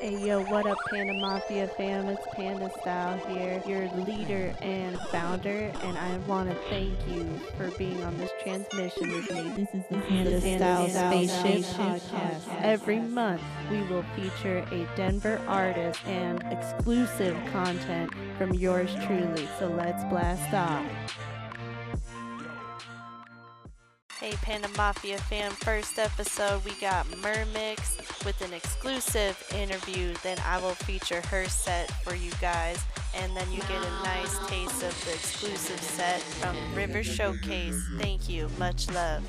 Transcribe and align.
Hey 0.00 0.16
yo, 0.24 0.44
what 0.44 0.64
up, 0.64 0.78
Panda 0.88 1.12
Mafia 1.14 1.66
fam? 1.66 2.06
It's 2.08 2.24
Panda 2.32 2.70
Style 2.80 3.18
here, 3.26 3.60
your 3.66 3.88
leader 4.04 4.54
and 4.62 4.96
founder, 5.10 5.72
and 5.82 5.98
I 5.98 6.16
want 6.18 6.48
to 6.48 6.54
thank 6.70 6.96
you 7.08 7.28
for 7.56 7.68
being 7.76 8.04
on 8.04 8.16
this 8.16 8.30
transmission 8.40 9.12
with 9.12 9.28
me. 9.32 9.42
This 9.56 9.74
is 9.74 9.82
the 9.90 9.98
Panda 9.98 10.40
Style 10.40 10.88
Spaceship 10.88 11.62
Podcast. 11.74 12.62
Every 12.62 13.00
month, 13.00 13.42
we 13.72 13.82
will 13.82 14.04
feature 14.14 14.64
a 14.70 14.86
Denver 14.94 15.42
artist 15.48 15.98
and 16.06 16.44
exclusive 16.48 17.36
content 17.50 18.12
from 18.38 18.54
yours 18.54 18.94
truly. 19.04 19.48
So 19.58 19.66
let's 19.66 20.04
blast 20.04 20.54
off. 20.54 20.86
Hey 24.28 24.36
Panda 24.42 24.68
Mafia 24.76 25.16
fam, 25.16 25.52
first 25.52 25.98
episode 25.98 26.62
we 26.62 26.72
got 26.72 27.06
Mermix 27.06 27.96
with 28.26 28.38
an 28.42 28.52
exclusive 28.52 29.42
interview. 29.56 30.12
Then 30.22 30.36
I 30.44 30.60
will 30.60 30.74
feature 30.74 31.22
her 31.28 31.46
set 31.46 31.90
for 32.04 32.14
you 32.14 32.30
guys, 32.38 32.84
and 33.14 33.34
then 33.34 33.50
you 33.50 33.60
get 33.60 33.82
a 33.82 33.90
nice 34.04 34.38
taste 34.46 34.82
of 34.82 35.04
the 35.06 35.14
exclusive 35.14 35.80
set 35.80 36.20
from 36.20 36.54
River 36.74 37.02
Showcase. 37.02 37.82
Thank 37.96 38.28
you, 38.28 38.50
much 38.58 38.90
love. 38.90 39.22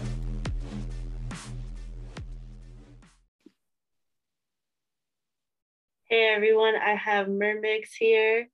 Hey 6.09 6.33
everyone, 6.35 6.75
I 6.75 6.95
have 6.95 7.27
Mermix 7.27 7.91
here, 7.97 8.49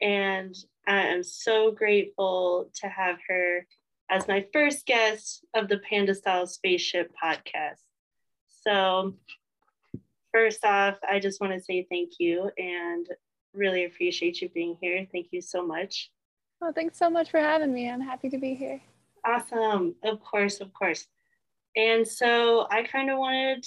and 0.00 0.54
I 0.86 1.08
am 1.08 1.22
so 1.22 1.70
grateful 1.70 2.70
to 2.80 2.88
have 2.88 3.18
her 3.28 3.66
as 4.12 4.28
my 4.28 4.44
first 4.52 4.84
guest 4.84 5.42
of 5.54 5.68
the 5.68 5.78
Panda 5.78 6.14
Style 6.14 6.46
Spaceship 6.46 7.10
podcast. 7.20 7.80
So, 8.62 9.14
first 10.32 10.62
off, 10.66 10.98
I 11.08 11.18
just 11.18 11.40
want 11.40 11.54
to 11.54 11.60
say 11.60 11.86
thank 11.90 12.12
you 12.20 12.50
and 12.58 13.06
really 13.54 13.86
appreciate 13.86 14.42
you 14.42 14.50
being 14.50 14.76
here. 14.82 15.06
Thank 15.10 15.28
you 15.30 15.40
so 15.40 15.66
much. 15.66 16.10
Well, 16.60 16.74
thanks 16.74 16.98
so 16.98 17.08
much 17.08 17.30
for 17.30 17.40
having 17.40 17.72
me. 17.72 17.88
I'm 17.88 18.02
happy 18.02 18.28
to 18.28 18.38
be 18.38 18.54
here. 18.54 18.82
Awesome. 19.26 19.94
Of 20.04 20.20
course, 20.20 20.60
of 20.60 20.74
course. 20.74 21.06
And 21.74 22.06
so, 22.06 22.66
I 22.70 22.82
kind 22.82 23.10
of 23.10 23.18
wanted 23.18 23.64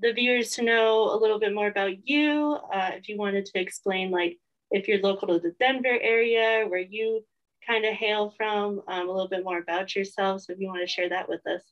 the 0.00 0.12
viewers 0.12 0.52
to 0.52 0.62
know 0.62 1.12
a 1.12 1.18
little 1.18 1.40
bit 1.40 1.52
more 1.52 1.66
about 1.66 2.08
you. 2.08 2.58
Uh, 2.72 2.92
if 2.94 3.08
you 3.08 3.18
wanted 3.18 3.44
to 3.46 3.60
explain, 3.60 4.12
like, 4.12 4.38
if 4.70 4.86
you're 4.86 5.00
local 5.00 5.26
to 5.28 5.40
the 5.40 5.54
Denver 5.58 5.98
area, 6.00 6.64
where 6.68 6.78
you 6.78 7.24
kind 7.66 7.84
of 7.84 7.94
hail 7.94 8.34
from, 8.36 8.82
um, 8.88 9.08
a 9.08 9.12
little 9.12 9.28
bit 9.28 9.44
more 9.44 9.58
about 9.58 9.94
yourself. 9.94 10.42
So 10.42 10.52
if 10.52 10.60
you 10.60 10.68
want 10.68 10.80
to 10.80 10.86
share 10.86 11.08
that 11.08 11.28
with 11.28 11.46
us. 11.46 11.62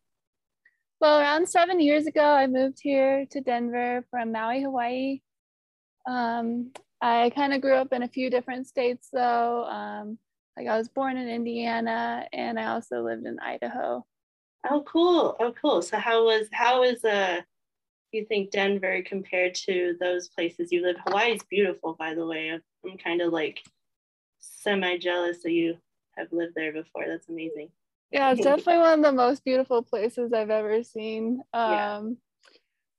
Well, 1.00 1.20
around 1.20 1.48
seven 1.48 1.80
years 1.80 2.06
ago, 2.06 2.24
I 2.24 2.48
moved 2.48 2.78
here 2.82 3.24
to 3.30 3.40
Denver 3.40 4.04
from 4.10 4.32
Maui, 4.32 4.62
Hawaii. 4.62 5.20
Um, 6.08 6.72
I 7.00 7.30
kind 7.34 7.54
of 7.54 7.60
grew 7.60 7.74
up 7.74 7.92
in 7.92 8.02
a 8.02 8.08
few 8.08 8.30
different 8.30 8.66
states, 8.66 9.08
though. 9.12 9.64
Um, 9.64 10.18
like 10.56 10.66
I 10.66 10.76
was 10.76 10.88
born 10.88 11.16
in 11.16 11.28
Indiana, 11.28 12.26
and 12.32 12.58
I 12.58 12.72
also 12.72 13.02
lived 13.02 13.26
in 13.26 13.38
Idaho. 13.38 14.04
Oh, 14.68 14.82
cool! 14.82 15.36
Oh, 15.38 15.52
cool. 15.60 15.82
So 15.82 15.98
how 15.98 16.24
was 16.24 16.48
how 16.50 16.80
was 16.80 17.04
uh 17.04 17.42
you 18.10 18.24
think 18.24 18.50
Denver 18.50 19.02
compared 19.02 19.54
to 19.54 19.94
those 20.00 20.28
places 20.28 20.72
you 20.72 20.82
live? 20.82 20.96
Hawaii 21.06 21.34
is 21.34 21.42
beautiful, 21.44 21.94
by 21.94 22.14
the 22.14 22.26
way. 22.26 22.50
I'm 22.50 22.98
kind 22.98 23.20
of 23.20 23.32
like 23.32 23.62
semi 24.58 24.98
jealous 24.98 25.42
that 25.42 25.52
you 25.52 25.76
have 26.16 26.32
lived 26.32 26.54
there 26.54 26.72
before. 26.72 27.04
That's 27.06 27.28
amazing. 27.28 27.70
Yeah, 28.10 28.32
it's 28.32 28.40
definitely 28.44 28.78
one 28.78 28.98
of 28.98 29.04
the 29.04 29.12
most 29.12 29.44
beautiful 29.44 29.82
places 29.82 30.32
I've 30.32 30.50
ever 30.50 30.82
seen. 30.82 31.42
Um, 31.52 31.72
yeah. 31.72 32.02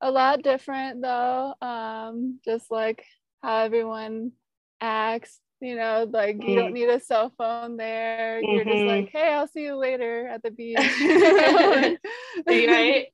A 0.01 0.11
lot 0.11 0.43
different 0.43 1.01
though, 1.01 1.53
um, 1.61 2.39
just 2.45 2.71
like 2.71 3.03
how 3.41 3.59
everyone 3.59 4.31
acts. 4.79 5.39
You 5.61 5.75
know, 5.75 6.09
like 6.09 6.38
mm-hmm. 6.38 6.47
you 6.47 6.55
don't 6.55 6.67
mm-hmm. 6.67 6.73
need 6.75 6.89
a 6.89 7.01
cell 7.01 7.33
phone 7.38 7.75
there. 7.75 8.41
Mm-hmm. 8.41 8.55
You're 8.55 8.63
just 8.63 8.85
like, 8.85 9.05
mm-hmm. 9.07 9.17
hey, 9.17 9.33
I'll 9.33 9.47
see 9.47 9.63
you 9.63 9.75
later 9.75 10.25
at 10.25 10.41
the 10.41 10.51
beach. 10.51 10.78
right? 12.47 13.07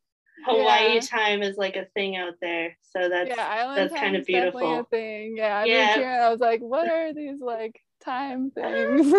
Hawaii 0.46 0.94
yeah. 0.94 1.00
time 1.00 1.42
is 1.42 1.58
like 1.58 1.76
a 1.76 1.86
thing 1.96 2.18
out 2.18 2.36
there. 2.40 2.78
So 2.84 3.10
that's 3.10 3.30
yeah, 3.30 3.74
that's 3.76 3.96
kind 3.96 4.16
of 4.16 4.28
beautiful. 4.28 4.82
A 4.82 4.84
thing. 4.84 5.38
Yeah, 5.38 5.58
I 5.58 5.66
yeah. 5.66 5.96
Here, 5.96 6.22
I 6.22 6.30
was 6.30 6.40
like, 6.40 6.62
what 6.62 6.88
are 6.88 7.16
these 7.16 7.40
like 7.42 7.82
time 8.06 8.52
things. 8.56 9.12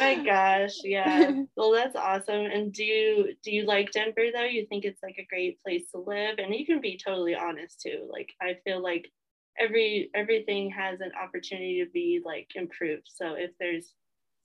My 0.00 0.14
gosh, 0.24 0.76
yeah. 0.84 1.32
Well, 1.56 1.72
that's 1.72 1.96
awesome. 1.96 2.46
And 2.46 2.72
do 2.72 2.84
you 2.84 3.34
do 3.42 3.50
you 3.50 3.64
like 3.66 3.90
Denver 3.90 4.26
though? 4.32 4.44
You 4.44 4.66
think 4.66 4.84
it's 4.84 5.02
like 5.02 5.16
a 5.18 5.26
great 5.28 5.60
place 5.62 5.90
to 5.92 5.98
live? 5.98 6.38
And 6.38 6.54
you 6.54 6.64
can 6.64 6.80
be 6.80 6.98
totally 7.04 7.34
honest 7.34 7.80
too. 7.80 8.08
Like 8.10 8.32
I 8.40 8.56
feel 8.64 8.82
like 8.82 9.10
every 9.58 10.10
everything 10.14 10.70
has 10.70 11.00
an 11.00 11.12
opportunity 11.20 11.84
to 11.84 11.90
be 11.90 12.22
like 12.24 12.48
improved. 12.54 13.10
So 13.12 13.34
if 13.34 13.50
there's 13.58 13.92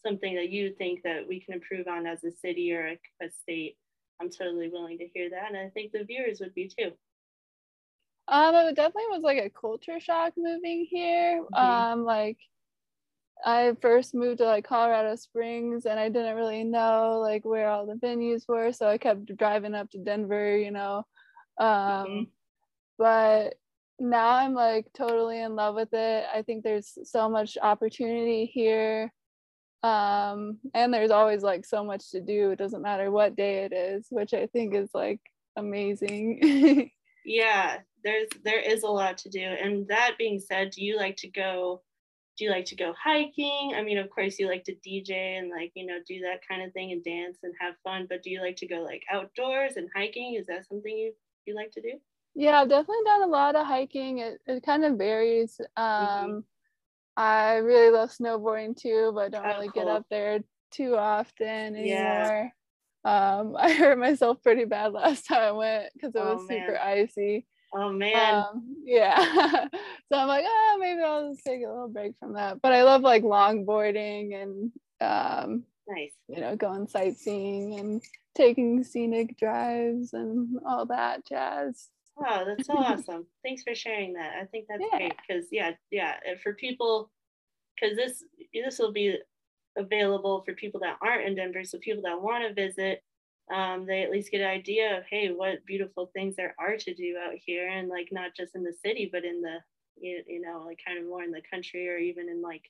something 0.05 0.35
that 0.35 0.49
you 0.49 0.73
think 0.77 1.01
that 1.03 1.27
we 1.27 1.39
can 1.39 1.53
improve 1.53 1.87
on 1.87 2.05
as 2.07 2.23
a 2.23 2.31
city 2.31 2.73
or 2.73 2.87
a, 2.87 3.25
a 3.25 3.29
state, 3.29 3.77
I'm 4.21 4.29
totally 4.29 4.69
willing 4.69 4.97
to 4.97 5.07
hear 5.13 5.29
that. 5.29 5.47
And 5.47 5.57
I 5.57 5.69
think 5.69 5.91
the 5.91 6.03
viewers 6.03 6.39
would 6.39 6.53
be 6.53 6.67
too. 6.67 6.91
Um, 8.27 8.55
it 8.55 8.75
definitely 8.75 9.09
was 9.09 9.21
like 9.23 9.37
a 9.37 9.49
culture 9.49 9.99
shock 9.99 10.33
moving 10.37 10.87
here. 10.89 11.43
Mm-hmm. 11.43 11.55
Um, 11.55 12.03
like 12.05 12.37
I 13.45 13.75
first 13.81 14.15
moved 14.15 14.37
to 14.37 14.45
like 14.45 14.65
Colorado 14.65 15.15
Springs 15.15 15.85
and 15.85 15.99
I 15.99 16.09
didn't 16.09 16.35
really 16.35 16.63
know 16.63 17.19
like 17.21 17.43
where 17.43 17.69
all 17.69 17.85
the 17.85 17.95
venues 17.95 18.47
were. 18.47 18.71
So 18.71 18.87
I 18.87 18.97
kept 18.97 19.35
driving 19.35 19.75
up 19.75 19.89
to 19.91 19.97
Denver, 19.97 20.57
you 20.57 20.71
know. 20.71 21.05
Um, 21.57 21.67
mm-hmm. 21.67 22.23
But 22.97 23.55
now 23.99 24.29
I'm 24.29 24.53
like 24.53 24.87
totally 24.93 25.41
in 25.41 25.55
love 25.55 25.75
with 25.75 25.93
it. 25.93 26.25
I 26.33 26.41
think 26.41 26.63
there's 26.63 26.97
so 27.03 27.29
much 27.29 27.57
opportunity 27.61 28.45
here. 28.45 29.11
Um, 29.83 30.59
and 30.73 30.93
there's 30.93 31.11
always 31.11 31.43
like 31.43 31.65
so 31.65 31.83
much 31.83 32.11
to 32.11 32.21
do. 32.21 32.51
It 32.51 32.59
doesn't 32.59 32.81
matter 32.81 33.11
what 33.11 33.35
day 33.35 33.65
it 33.65 33.73
is, 33.73 34.07
which 34.09 34.33
I 34.33 34.47
think 34.47 34.73
is 34.73 34.89
like 34.93 35.19
amazing. 35.57 36.89
yeah, 37.25 37.79
there's 38.05 38.29
there 38.45 38.61
is 38.61 38.83
a 38.83 38.87
lot 38.87 39.17
to 39.19 39.29
do. 39.29 39.41
And 39.41 39.85
that 39.89 40.15
being 40.17 40.39
said, 40.39 40.71
do 40.71 40.83
you 40.83 40.95
like 40.95 41.17
to 41.17 41.29
go 41.29 41.81
do 42.37 42.45
you 42.45 42.51
like 42.51 42.65
to 42.65 42.75
go 42.75 42.93
hiking? 43.01 43.73
I 43.75 43.83
mean, 43.83 43.97
of 43.97 44.09
course, 44.09 44.39
you 44.39 44.47
like 44.47 44.63
to 44.65 44.75
DJ 44.75 45.37
and 45.37 45.49
like, 45.49 45.71
you 45.75 45.85
know, 45.85 45.99
do 46.07 46.21
that 46.21 46.47
kind 46.47 46.63
of 46.63 46.73
thing 46.73 46.91
and 46.91 47.03
dance 47.03 47.39
and 47.43 47.53
have 47.59 47.75
fun, 47.83 48.07
but 48.09 48.23
do 48.23 48.29
you 48.29 48.41
like 48.41 48.55
to 48.57 48.67
go 48.67 48.77
like 48.77 49.03
outdoors 49.11 49.73
and 49.75 49.89
hiking? 49.95 50.35
Is 50.35 50.47
that 50.47 50.67
something 50.67 50.95
you, 50.97 51.13
you 51.45 51.55
like 51.55 51.71
to 51.73 51.81
do? 51.81 51.93
Yeah, 52.35 52.61
I've 52.61 52.69
definitely 52.69 53.03
done 53.05 53.23
a 53.23 53.27
lot 53.27 53.55
of 53.55 53.67
hiking. 53.67 54.19
It, 54.19 54.41
it 54.47 54.63
kind 54.63 54.83
of 54.83 54.97
varies. 54.97 55.61
Um, 55.77 55.85
mm-hmm. 55.85 56.39
I 57.15 57.55
really 57.57 57.91
love 57.91 58.09
snowboarding 58.09 58.75
too, 58.75 59.11
but 59.13 59.31
don't 59.31 59.45
oh, 59.45 59.49
really 59.49 59.69
cool. 59.69 59.83
get 59.83 59.87
up 59.87 60.05
there 60.09 60.39
too 60.71 60.95
often 60.95 61.75
anymore. 61.75 61.85
Yeah. 61.85 62.49
Um, 63.05 63.55
I 63.59 63.73
hurt 63.73 63.99
myself 63.99 64.41
pretty 64.41 64.65
bad 64.65 64.93
last 64.93 65.27
time 65.27 65.41
I 65.41 65.51
went 65.51 65.93
because 65.93 66.15
it 66.15 66.21
oh, 66.23 66.35
was 66.35 66.47
super 66.47 66.79
icy. 66.79 67.45
Oh 67.75 67.91
man. 67.91 68.35
Um, 68.35 68.75
yeah. 68.83 69.15
so 70.11 70.17
I'm 70.17 70.27
like, 70.27 70.45
oh, 70.47 70.77
maybe 70.79 71.01
I'll 71.01 71.31
just 71.31 71.43
take 71.45 71.63
a 71.63 71.69
little 71.69 71.87
break 71.87 72.13
from 72.19 72.33
that. 72.33 72.61
But 72.61 72.73
I 72.73 72.83
love 72.83 73.01
like 73.01 73.23
longboarding 73.23 74.41
and 74.41 74.71
um, 75.01 75.63
nice. 75.87 76.13
You 76.27 76.41
know, 76.41 76.55
going 76.55 76.87
sightseeing 76.87 77.79
and 77.79 78.01
taking 78.35 78.83
scenic 78.83 79.37
drives 79.37 80.13
and 80.13 80.59
all 80.65 80.85
that 80.87 81.25
jazz. 81.25 81.89
Wow, 82.15 82.45
that's 82.45 82.67
so 82.67 82.73
awesome. 82.77 83.25
Thanks 83.43 83.63
for 83.63 83.75
sharing 83.75 84.13
that. 84.13 84.33
I 84.41 84.45
think 84.45 84.67
that's 84.69 84.83
yeah. 84.91 84.97
great 84.97 85.13
because 85.27 85.47
yeah, 85.51 85.71
yeah, 85.91 86.15
for 86.41 86.53
people 86.53 87.09
because 87.75 87.97
this 87.97 88.23
this 88.53 88.79
will 88.79 88.91
be 88.91 89.17
available 89.77 90.43
for 90.45 90.53
people 90.53 90.79
that 90.81 90.97
aren't 91.01 91.25
in 91.25 91.35
Denver. 91.35 91.63
So 91.63 91.79
people 91.79 92.03
that 92.03 92.21
want 92.21 92.43
to 92.47 92.53
visit, 92.53 93.01
um, 93.51 93.85
they 93.85 94.03
at 94.03 94.11
least 94.11 94.31
get 94.31 94.41
an 94.41 94.47
idea 94.47 94.97
of 94.97 95.03
hey 95.09 95.29
what 95.29 95.65
beautiful 95.65 96.09
things 96.13 96.35
there 96.35 96.55
are 96.59 96.77
to 96.77 96.93
do 96.93 97.15
out 97.17 97.33
here 97.35 97.67
and 97.67 97.89
like 97.89 98.07
not 98.11 98.35
just 98.35 98.55
in 98.55 98.63
the 98.63 98.73
city 98.85 99.09
but 99.11 99.25
in 99.25 99.41
the 99.41 99.57
you, 99.97 100.23
you 100.27 100.41
know 100.41 100.63
like 100.65 100.79
kind 100.85 100.97
of 100.97 101.05
more 101.05 101.23
in 101.23 101.31
the 101.31 101.41
country 101.51 101.89
or 101.89 101.97
even 101.97 102.29
in 102.29 102.41
like 102.41 102.69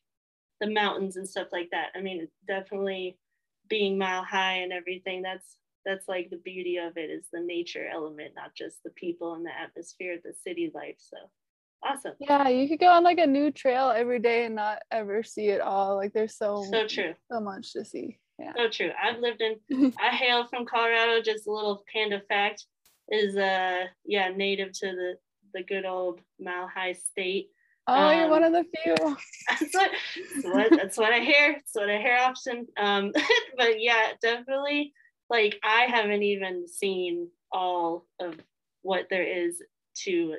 the 0.62 0.70
mountains 0.70 1.18
and 1.18 1.28
stuff 1.28 1.48
like 1.52 1.70
that. 1.72 1.90
I 1.96 2.02
mean 2.02 2.28
definitely 2.48 3.18
being 3.70 3.98
mile 3.98 4.24
high 4.24 4.58
and 4.58 4.74
everything 4.74 5.22
that's 5.22 5.58
that's 5.86 6.08
like 6.08 6.30
the 6.30 6.38
beauty 6.38 6.78
of 6.78 6.98
it 6.98 7.10
is 7.10 7.26
the 7.32 7.40
nature 7.40 7.88
element 7.92 8.34
not 8.36 8.54
just 8.56 8.82
the 8.84 8.90
people 8.92 9.34
and 9.34 9.46
the 9.46 9.52
atmosphere 9.58 10.16
of 10.16 10.24
the 10.24 10.34
city 10.34 10.72
life 10.74 10.96
so 10.98 11.18
awesome. 11.84 12.14
Yeah 12.20 12.50
you 12.50 12.68
could 12.68 12.80
go 12.80 12.88
on 12.88 13.04
like 13.04 13.20
a 13.20 13.28
new 13.28 13.52
trail 13.52 13.90
every 13.90 14.20
day 14.20 14.46
and 14.46 14.56
not 14.56 14.80
ever 14.92 15.24
see 15.24 15.48
it 15.48 15.62
all 15.62 15.96
like 15.96 16.14
there's 16.14 16.38
so 16.38 16.66
so 16.70 16.88
true. 16.88 17.14
so 17.32 17.40
much 17.40 17.74
to 17.74 17.86
see 17.86 18.20
yeah. 18.40 18.54
So 18.58 18.70
true. 18.70 18.92
I've 19.02 19.20
lived 19.20 19.42
in, 19.42 19.94
I 20.02 20.10
hail 20.10 20.48
from 20.48 20.66
Colorado. 20.66 21.22
Just 21.22 21.48
a 21.48 21.52
little 21.52 21.84
panda 21.92 22.22
fact 22.28 22.66
is, 23.10 23.36
uh, 23.36 23.86
yeah, 24.06 24.30
native 24.30 24.72
to 24.74 24.88
the, 24.88 25.14
the 25.54 25.64
good 25.64 25.86
old 25.86 26.20
Mile 26.40 26.68
High 26.68 26.94
State. 26.94 27.50
Oh, 27.88 27.94
um, 27.94 28.18
you're 28.18 28.30
one 28.30 28.44
of 28.44 28.54
the 28.54 28.66
few. 28.84 28.96
That's 29.50 29.74
what, 29.74 29.92
that's 30.16 30.46
what, 30.46 30.70
that's 30.72 30.98
what 30.98 31.12
I 31.12 31.20
hear. 31.20 31.54
That's 31.54 31.74
what 31.74 31.90
I 31.90 31.98
hear 31.98 32.18
often. 32.18 32.66
Um, 32.78 33.12
but 33.58 33.82
yeah, 33.82 34.14
definitely. 34.22 34.94
Like 35.30 35.60
I 35.64 35.88
haven't 35.90 36.24
even 36.24 36.68
seen 36.68 37.28
all 37.52 38.06
of 38.22 38.36
what 38.84 39.08
there 39.10 39.24
is 39.24 39.62
to 40.04 40.36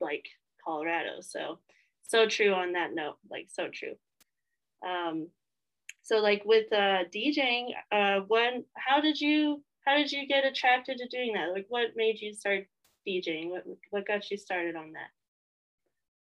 like 0.00 0.24
Colorado. 0.64 1.20
So 1.20 1.58
so 2.08 2.26
true 2.26 2.52
on 2.52 2.72
that 2.72 2.94
note, 2.94 3.16
like 3.30 3.48
so 3.50 3.68
true. 3.72 3.94
Um, 4.86 5.28
so 6.06 6.18
like 6.18 6.44
with 6.44 6.72
uh, 6.72 7.02
DJing, 7.12 7.70
uh, 7.90 8.20
when 8.28 8.64
how 8.74 9.00
did 9.00 9.20
you 9.20 9.60
how 9.84 9.96
did 9.96 10.12
you 10.12 10.24
get 10.28 10.44
attracted 10.44 10.98
to 10.98 11.08
doing 11.08 11.32
that? 11.34 11.52
Like 11.52 11.66
what 11.68 11.96
made 11.96 12.20
you 12.20 12.32
start 12.32 12.68
DJing? 13.06 13.50
What 13.50 13.64
what 13.90 14.06
got 14.06 14.30
you 14.30 14.36
started 14.36 14.76
on 14.76 14.92
that? 14.92 15.08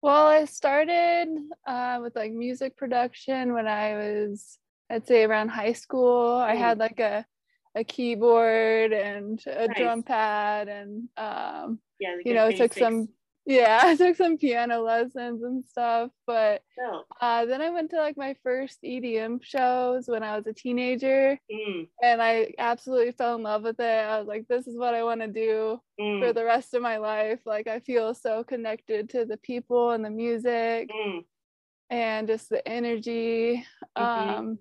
Well, 0.03 0.27
I 0.27 0.45
started 0.45 1.27
uh, 1.65 1.99
with 2.03 2.15
like 2.15 2.33
music 2.33 2.77
production 2.77 3.53
when 3.53 3.67
I 3.67 3.95
was, 3.95 4.59
I'd 4.91 5.07
say, 5.07 5.23
around 5.23 5.49
high 5.49 5.73
school. 5.73 6.35
I 6.35 6.53
had 6.53 6.77
like 6.77 6.99
a 6.99 7.25
a 7.73 7.83
keyboard 7.83 8.93
and 8.93 9.41
a 9.47 9.67
nice. 9.69 9.77
drum 9.77 10.03
pad, 10.03 10.67
and 10.67 11.09
um, 11.17 11.79
yeah, 11.99 12.17
you 12.23 12.35
know, 12.35 12.51
took 12.51 12.73
some 12.73 13.09
yeah 13.45 13.81
i 13.83 13.95
took 13.95 14.15
some 14.15 14.37
piano 14.37 14.81
lessons 14.81 15.43
and 15.43 15.63
stuff 15.65 16.09
but 16.25 16.61
oh. 16.79 17.03
uh, 17.21 17.45
then 17.45 17.61
i 17.61 17.69
went 17.69 17.89
to 17.89 17.97
like 17.97 18.17
my 18.17 18.35
first 18.43 18.79
edm 18.83 19.43
shows 19.43 20.07
when 20.07 20.23
i 20.23 20.35
was 20.35 20.47
a 20.47 20.53
teenager 20.53 21.37
mm. 21.51 21.87
and 22.01 22.21
i 22.21 22.53
absolutely 22.57 23.11
fell 23.11 23.35
in 23.35 23.43
love 23.43 23.63
with 23.63 23.79
it 23.79 24.05
i 24.05 24.17
was 24.17 24.27
like 24.27 24.47
this 24.47 24.67
is 24.67 24.77
what 24.77 24.93
i 24.93 25.03
want 25.03 25.21
to 25.21 25.27
do 25.27 25.79
mm. 25.99 26.21
for 26.21 26.33
the 26.33 26.43
rest 26.43 26.73
of 26.73 26.81
my 26.81 26.97
life 26.97 27.39
like 27.45 27.67
i 27.67 27.79
feel 27.79 28.13
so 28.13 28.43
connected 28.43 29.09
to 29.09 29.25
the 29.25 29.37
people 29.37 29.91
and 29.91 30.05
the 30.05 30.09
music 30.09 30.89
mm. 30.89 31.23
and 31.89 32.27
just 32.27 32.49
the 32.49 32.65
energy 32.67 33.65
mm-hmm. 33.97 34.29
um 34.29 34.59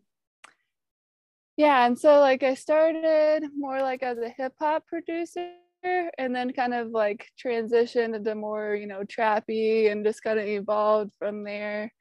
yeah 1.56 1.87
and 1.87 1.99
so 1.99 2.19
like 2.19 2.43
i 2.43 2.55
started 2.55 3.44
more 3.56 3.81
like 3.82 4.02
as 4.02 4.19
a 4.19 4.29
hip-hop 4.29 4.87
producer 4.87 5.52
and 5.82 6.34
then 6.34 6.52
kind 6.52 6.75
of 6.75 6.88
like 6.88 7.26
transitioned 7.43 8.14
into 8.14 8.34
more 8.34 8.75
you 8.75 8.87
know 8.87 9.02
trappy 9.02 9.90
and 9.90 10.05
just 10.05 10.23
kind 10.23 10.38
of 10.38 10.46
evolved 10.46 11.12
from 11.19 11.44
there. 11.44 11.93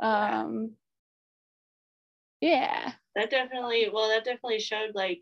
Um 0.00 0.72
yeah. 2.40 2.92
That 3.14 3.30
definitely 3.30 3.88
well 3.92 4.08
that 4.08 4.24
definitely 4.24 4.60
showed 4.60 4.94
like 4.94 5.20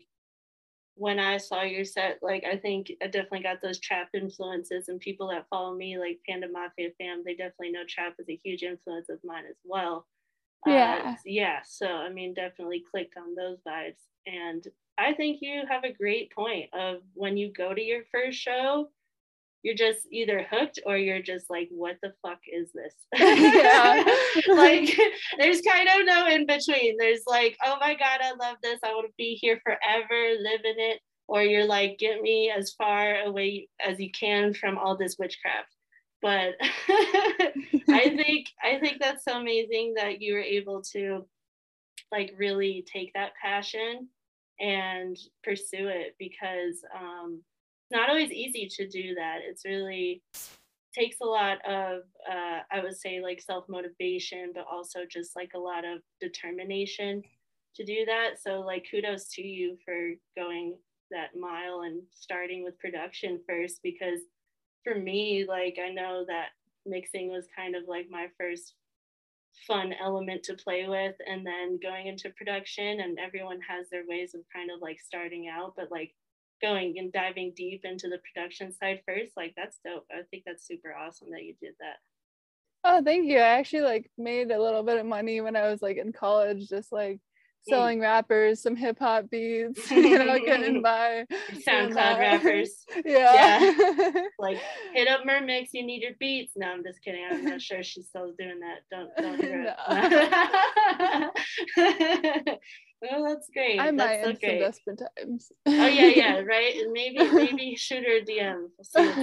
when 0.97 1.19
i 1.19 1.35
saw 1.37 1.61
your 1.61 1.83
set 1.83 2.19
like 2.21 2.43
i 2.45 2.55
think 2.55 2.91
i 3.03 3.07
definitely 3.07 3.41
got 3.41 3.61
those 3.61 3.79
trap 3.79 4.07
influences 4.13 4.87
and 4.87 4.99
people 4.99 5.27
that 5.27 5.45
follow 5.49 5.75
me 5.75 5.97
like 5.97 6.19
panda 6.27 6.47
mafia 6.49 6.89
fam 6.97 7.21
they 7.25 7.35
definitely 7.35 7.71
know 7.71 7.83
trap 7.87 8.13
is 8.17 8.29
a 8.29 8.39
huge 8.43 8.63
influence 8.63 9.09
of 9.09 9.19
mine 9.23 9.43
as 9.49 9.57
well. 9.65 10.07
Yeah. 10.65 11.01
uh, 11.05 11.15
yeah 11.25 11.59
so 11.65 11.85
i 11.85 12.09
mean 12.09 12.33
definitely 12.33 12.83
clicked 12.89 13.17
on 13.17 13.35
those 13.35 13.57
vibes 13.67 13.99
and 14.25 14.65
I 14.97 15.13
think 15.13 15.39
you 15.41 15.63
have 15.69 15.83
a 15.83 15.93
great 15.93 16.31
point 16.31 16.69
of 16.73 16.97
when 17.13 17.37
you 17.37 17.51
go 17.51 17.73
to 17.73 17.81
your 17.81 18.03
first 18.11 18.39
show, 18.39 18.89
you're 19.63 19.75
just 19.75 20.07
either 20.11 20.45
hooked 20.49 20.79
or 20.85 20.95
you're 20.95 21.21
just 21.21 21.49
like, 21.49 21.67
what 21.71 21.97
the 22.03 22.13
fuck 22.21 22.39
is 22.47 22.71
this? 22.71 22.93
like, 24.47 24.95
there's 25.39 25.61
kind 25.61 25.89
of 25.89 26.05
no 26.05 26.27
in 26.27 26.45
between. 26.45 26.97
There's 26.97 27.23
like, 27.25 27.57
oh 27.65 27.77
my 27.81 27.95
God, 27.95 28.19
I 28.21 28.33
love 28.39 28.57
this. 28.61 28.79
I 28.83 28.93
want 28.93 29.07
to 29.07 29.13
be 29.17 29.33
here 29.41 29.59
forever, 29.63 30.35
live 30.39 30.61
in 30.63 30.75
it. 30.77 30.99
Or 31.27 31.41
you're 31.41 31.65
like, 31.65 31.97
get 31.97 32.21
me 32.21 32.53
as 32.55 32.73
far 32.73 33.21
away 33.21 33.67
as 33.83 33.99
you 33.99 34.11
can 34.11 34.53
from 34.53 34.77
all 34.77 34.95
this 34.95 35.15
witchcraft. 35.17 35.69
But 36.21 36.53
I 36.61 38.13
think 38.15 38.47
I 38.63 38.79
think 38.79 38.97
that's 38.99 39.25
so 39.25 39.39
amazing 39.39 39.95
that 39.95 40.21
you 40.21 40.35
were 40.35 40.39
able 40.39 40.83
to 40.93 41.25
like 42.11 42.33
really 42.37 42.85
take 42.91 43.13
that 43.13 43.31
passion 43.41 44.09
and 44.59 45.17
pursue 45.43 45.87
it 45.87 46.15
because 46.19 46.83
um, 46.95 47.41
it's 47.83 47.97
not 47.97 48.09
always 48.09 48.31
easy 48.31 48.69
to 48.77 48.87
do 48.87 49.15
that. 49.15 49.39
It's 49.43 49.65
really 49.65 50.21
takes 50.93 51.17
a 51.21 51.25
lot 51.25 51.57
of 51.67 52.03
uh, 52.29 52.59
I 52.71 52.81
would 52.81 52.97
say 52.97 53.21
like 53.21 53.41
self 53.41 53.65
motivation, 53.67 54.51
but 54.53 54.65
also 54.71 54.99
just 55.09 55.35
like 55.35 55.51
a 55.55 55.59
lot 55.59 55.83
of 55.85 55.99
determination 56.21 57.21
to 57.75 57.85
do 57.85 58.05
that. 58.05 58.41
So 58.41 58.61
like 58.61 58.87
kudos 58.89 59.27
to 59.35 59.41
you 59.41 59.77
for 59.85 60.11
going 60.35 60.77
that 61.11 61.39
mile 61.39 61.81
and 61.81 62.01
starting 62.11 62.63
with 62.63 62.79
production 62.79 63.39
first 63.47 63.79
because 63.83 64.21
for 64.83 64.95
me 64.95 65.45
like 65.47 65.77
I 65.83 65.89
know 65.89 66.25
that 66.27 66.47
mixing 66.85 67.29
was 67.29 67.47
kind 67.55 67.75
of 67.75 67.83
like 67.87 68.07
my 68.09 68.27
first 68.39 68.73
fun 69.67 69.93
element 70.01 70.43
to 70.43 70.53
play 70.53 70.87
with 70.87 71.15
and 71.25 71.45
then 71.45 71.79
going 71.81 72.07
into 72.07 72.29
production 72.31 72.99
and 72.99 73.17
everyone 73.19 73.59
has 73.67 73.89
their 73.89 74.03
ways 74.07 74.33
of 74.35 74.41
kind 74.53 74.69
of 74.69 74.81
like 74.81 74.99
starting 74.99 75.47
out 75.47 75.73
but 75.75 75.91
like 75.91 76.13
going 76.61 76.95
and 76.97 77.11
diving 77.11 77.53
deep 77.55 77.81
into 77.83 78.07
the 78.07 78.19
production 78.33 78.71
side 78.71 79.01
first 79.07 79.31
like 79.35 79.53
that's 79.57 79.79
dope 79.85 80.05
i 80.11 80.21
think 80.29 80.43
that's 80.45 80.67
super 80.67 80.93
awesome 80.95 81.29
that 81.31 81.43
you 81.43 81.53
did 81.61 81.73
that 81.79 81.97
oh 82.83 83.01
thank 83.03 83.25
you 83.25 83.37
i 83.37 83.57
actually 83.57 83.81
like 83.81 84.09
made 84.17 84.51
a 84.51 84.61
little 84.61 84.83
bit 84.83 84.99
of 84.99 85.05
money 85.05 85.41
when 85.41 85.55
i 85.55 85.69
was 85.69 85.81
like 85.81 85.97
in 85.97 86.11
college 86.11 86.69
just 86.69 86.91
like. 86.91 87.19
Selling 87.67 87.99
rappers 87.99 88.61
some 88.61 88.75
hip 88.75 88.97
hop 88.99 89.29
beats, 89.29 89.91
you 89.95 90.17
know, 90.17 90.39
getting 90.39 90.81
by. 90.89 91.25
SoundCloud 91.67 92.17
rappers. 92.19 92.85
Yeah. 93.05 93.59
yeah. 93.59 94.11
like 94.39 94.57
hit 94.93 95.07
up 95.07 95.21
Mermix, 95.27 95.69
you 95.73 95.85
need 95.85 96.01
your 96.01 96.13
beats. 96.19 96.53
No, 96.55 96.67
I'm 96.67 96.83
just 96.83 97.03
kidding. 97.03 97.23
I'm 97.29 97.43
not 97.45 97.61
sure 97.61 97.83
she's 97.83 98.07
still 98.07 98.33
doing 98.37 98.59
that. 98.61 98.79
Don't 98.89 99.09
don't 99.17 99.39
hear 99.41 99.75
it. 101.77 102.59
Oh, 103.11 103.27
that's 103.27 103.49
great. 103.53 103.79
I 103.79 103.91
might 103.91 104.23
so 104.23 104.33
great. 104.33 104.59
desperate 104.59 104.99
times. 105.17 105.51
oh 105.65 105.71
yeah, 105.71 106.07
yeah, 106.07 106.39
right. 106.39 106.75
And 106.75 106.91
maybe 106.91 107.19
maybe 107.31 107.75
shoot 107.75 108.03
her 108.03 108.17
a 108.17 108.25
DM. 108.25 108.67
well, 108.95 109.13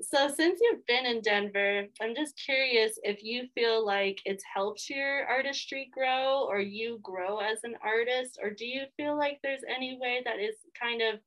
so 0.00 0.28
since 0.28 0.60
you've 0.62 0.86
been 0.86 1.06
in 1.06 1.20
Denver, 1.22 1.86
I'm 2.00 2.14
just 2.14 2.40
curious 2.42 2.98
if 3.02 3.22
you 3.22 3.48
feel 3.54 3.84
like 3.84 4.20
it's 4.24 4.44
helped 4.54 4.88
your 4.88 5.26
artistry 5.26 5.90
grow 5.92 6.46
or 6.48 6.60
you 6.60 6.98
grow 7.02 7.38
as 7.38 7.58
an 7.64 7.74
artist, 7.82 8.38
or 8.42 8.50
do 8.50 8.64
you 8.64 8.84
feel 8.96 9.16
like 9.16 9.38
there's 9.42 9.62
any 9.68 9.98
way 10.00 10.22
that 10.24 10.38
is 10.38 10.56
kind 10.80 11.02
of 11.02 11.20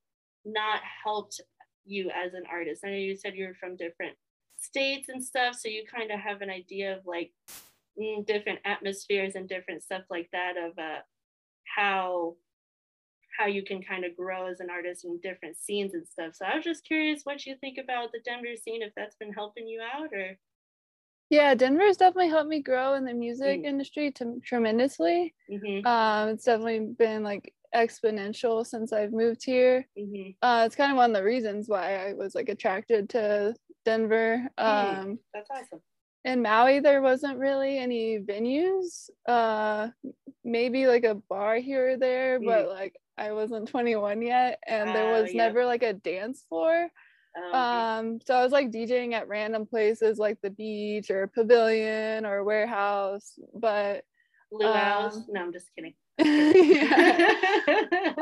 not 0.45 0.81
helped 1.03 1.41
you 1.85 2.09
as 2.11 2.33
an 2.33 2.43
artist? 2.49 2.83
I 2.85 2.89
know 2.89 2.95
you 2.95 3.15
said 3.15 3.35
you're 3.35 3.55
from 3.55 3.75
different 3.75 4.15
states 4.57 5.09
and 5.09 5.23
stuff, 5.23 5.55
so 5.55 5.67
you 5.67 5.83
kind 5.85 6.11
of 6.11 6.19
have 6.19 6.41
an 6.41 6.49
idea 6.49 6.97
of 6.97 7.05
like 7.05 7.31
mm, 7.99 8.25
different 8.25 8.59
atmospheres 8.65 9.35
and 9.35 9.47
different 9.49 9.83
stuff 9.83 10.03
like 10.09 10.29
that 10.31 10.53
of 10.57 10.77
uh, 10.79 11.01
how 11.75 12.35
how 13.37 13.47
you 13.47 13.63
can 13.63 13.81
kind 13.81 14.05
of 14.05 14.15
grow 14.15 14.47
as 14.47 14.59
an 14.59 14.69
artist 14.69 15.05
in 15.05 15.19
different 15.21 15.57
scenes 15.57 15.93
and 15.93 16.07
stuff. 16.07 16.35
So 16.35 16.45
I 16.45 16.55
was 16.55 16.63
just 16.63 16.85
curious 16.85 17.21
what 17.23 17.45
you 17.45 17.55
think 17.59 17.77
about 17.77 18.11
the 18.11 18.19
Denver 18.23 18.55
scene, 18.55 18.81
if 18.81 18.93
that's 18.95 19.15
been 19.15 19.33
helping 19.33 19.67
you 19.67 19.81
out 19.81 20.13
or. 20.13 20.37
Yeah, 21.29 21.55
Denver 21.55 21.85
has 21.85 21.97
definitely 21.97 22.29
helped 22.29 22.49
me 22.49 22.61
grow 22.61 22.93
in 22.93 23.05
the 23.05 23.13
music 23.13 23.61
mm. 23.61 23.65
industry 23.65 24.11
to, 24.11 24.39
tremendously. 24.45 25.33
Mm-hmm. 25.51 25.87
Um, 25.87 26.29
it's 26.29 26.45
definitely 26.45 26.81
been 26.97 27.23
like 27.23 27.53
exponential 27.75 28.65
since 28.65 28.93
I've 28.93 29.13
moved 29.13 29.43
here. 29.43 29.87
Mm-hmm. 29.97 30.31
Uh, 30.41 30.65
it's 30.65 30.75
kind 30.75 30.91
of 30.91 30.97
one 30.97 31.09
of 31.09 31.15
the 31.15 31.23
reasons 31.23 31.67
why 31.67 32.07
I 32.07 32.13
was 32.13 32.35
like 32.35 32.49
attracted 32.49 33.09
to 33.11 33.55
Denver. 33.83 34.47
Mm, 34.59 34.97
um, 34.99 35.19
that's 35.33 35.49
awesome. 35.49 35.81
In 36.25 36.41
Maui, 36.41 36.79
there 36.79 37.01
wasn't 37.01 37.39
really 37.39 37.77
any 37.77 38.19
venues. 38.19 39.09
Uh, 39.27 39.89
maybe 40.43 40.87
like 40.87 41.03
a 41.03 41.15
bar 41.15 41.55
here 41.57 41.93
or 41.93 41.97
there, 41.97 42.39
mm. 42.39 42.45
but 42.45 42.69
like 42.69 42.95
I 43.17 43.31
wasn't 43.31 43.67
21 43.69 44.21
yet, 44.21 44.59
and 44.67 44.89
there 44.89 45.11
was 45.11 45.33
yeah. 45.33 45.47
never 45.47 45.65
like 45.65 45.83
a 45.83 45.93
dance 45.93 46.43
floor. 46.49 46.89
Oh, 47.35 47.57
um, 47.57 48.19
so 48.25 48.35
I 48.35 48.43
was 48.43 48.51
like 48.51 48.71
DJing 48.71 49.13
at 49.13 49.27
random 49.27 49.65
places 49.65 50.19
like 50.19 50.39
the 50.41 50.49
beach 50.49 51.09
or 51.09 51.27
pavilion 51.27 52.25
or 52.25 52.43
warehouse, 52.43 53.39
but 53.53 54.03
luau's. 54.51 55.15
Um, 55.17 55.25
no, 55.29 55.41
I'm 55.41 55.53
just 55.53 55.69
kidding. 55.75 55.93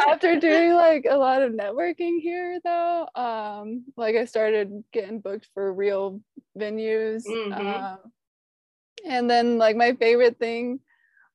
After 0.07 0.39
doing 0.39 0.73
like 0.73 1.05
a 1.09 1.17
lot 1.17 1.41
of 1.41 1.51
networking 1.51 2.21
here, 2.21 2.59
though, 2.63 3.07
um, 3.15 3.83
like 3.97 4.15
I 4.15 4.23
started 4.25 4.83
getting 4.93 5.19
booked 5.19 5.49
for 5.53 5.73
real 5.73 6.21
venues. 6.57 7.23
Mm-hmm. 7.27 7.67
Um, 7.67 7.97
and 9.05 9.29
then 9.29 9.57
like 9.57 9.75
my 9.75 9.93
favorite 9.93 10.39
thing 10.39 10.79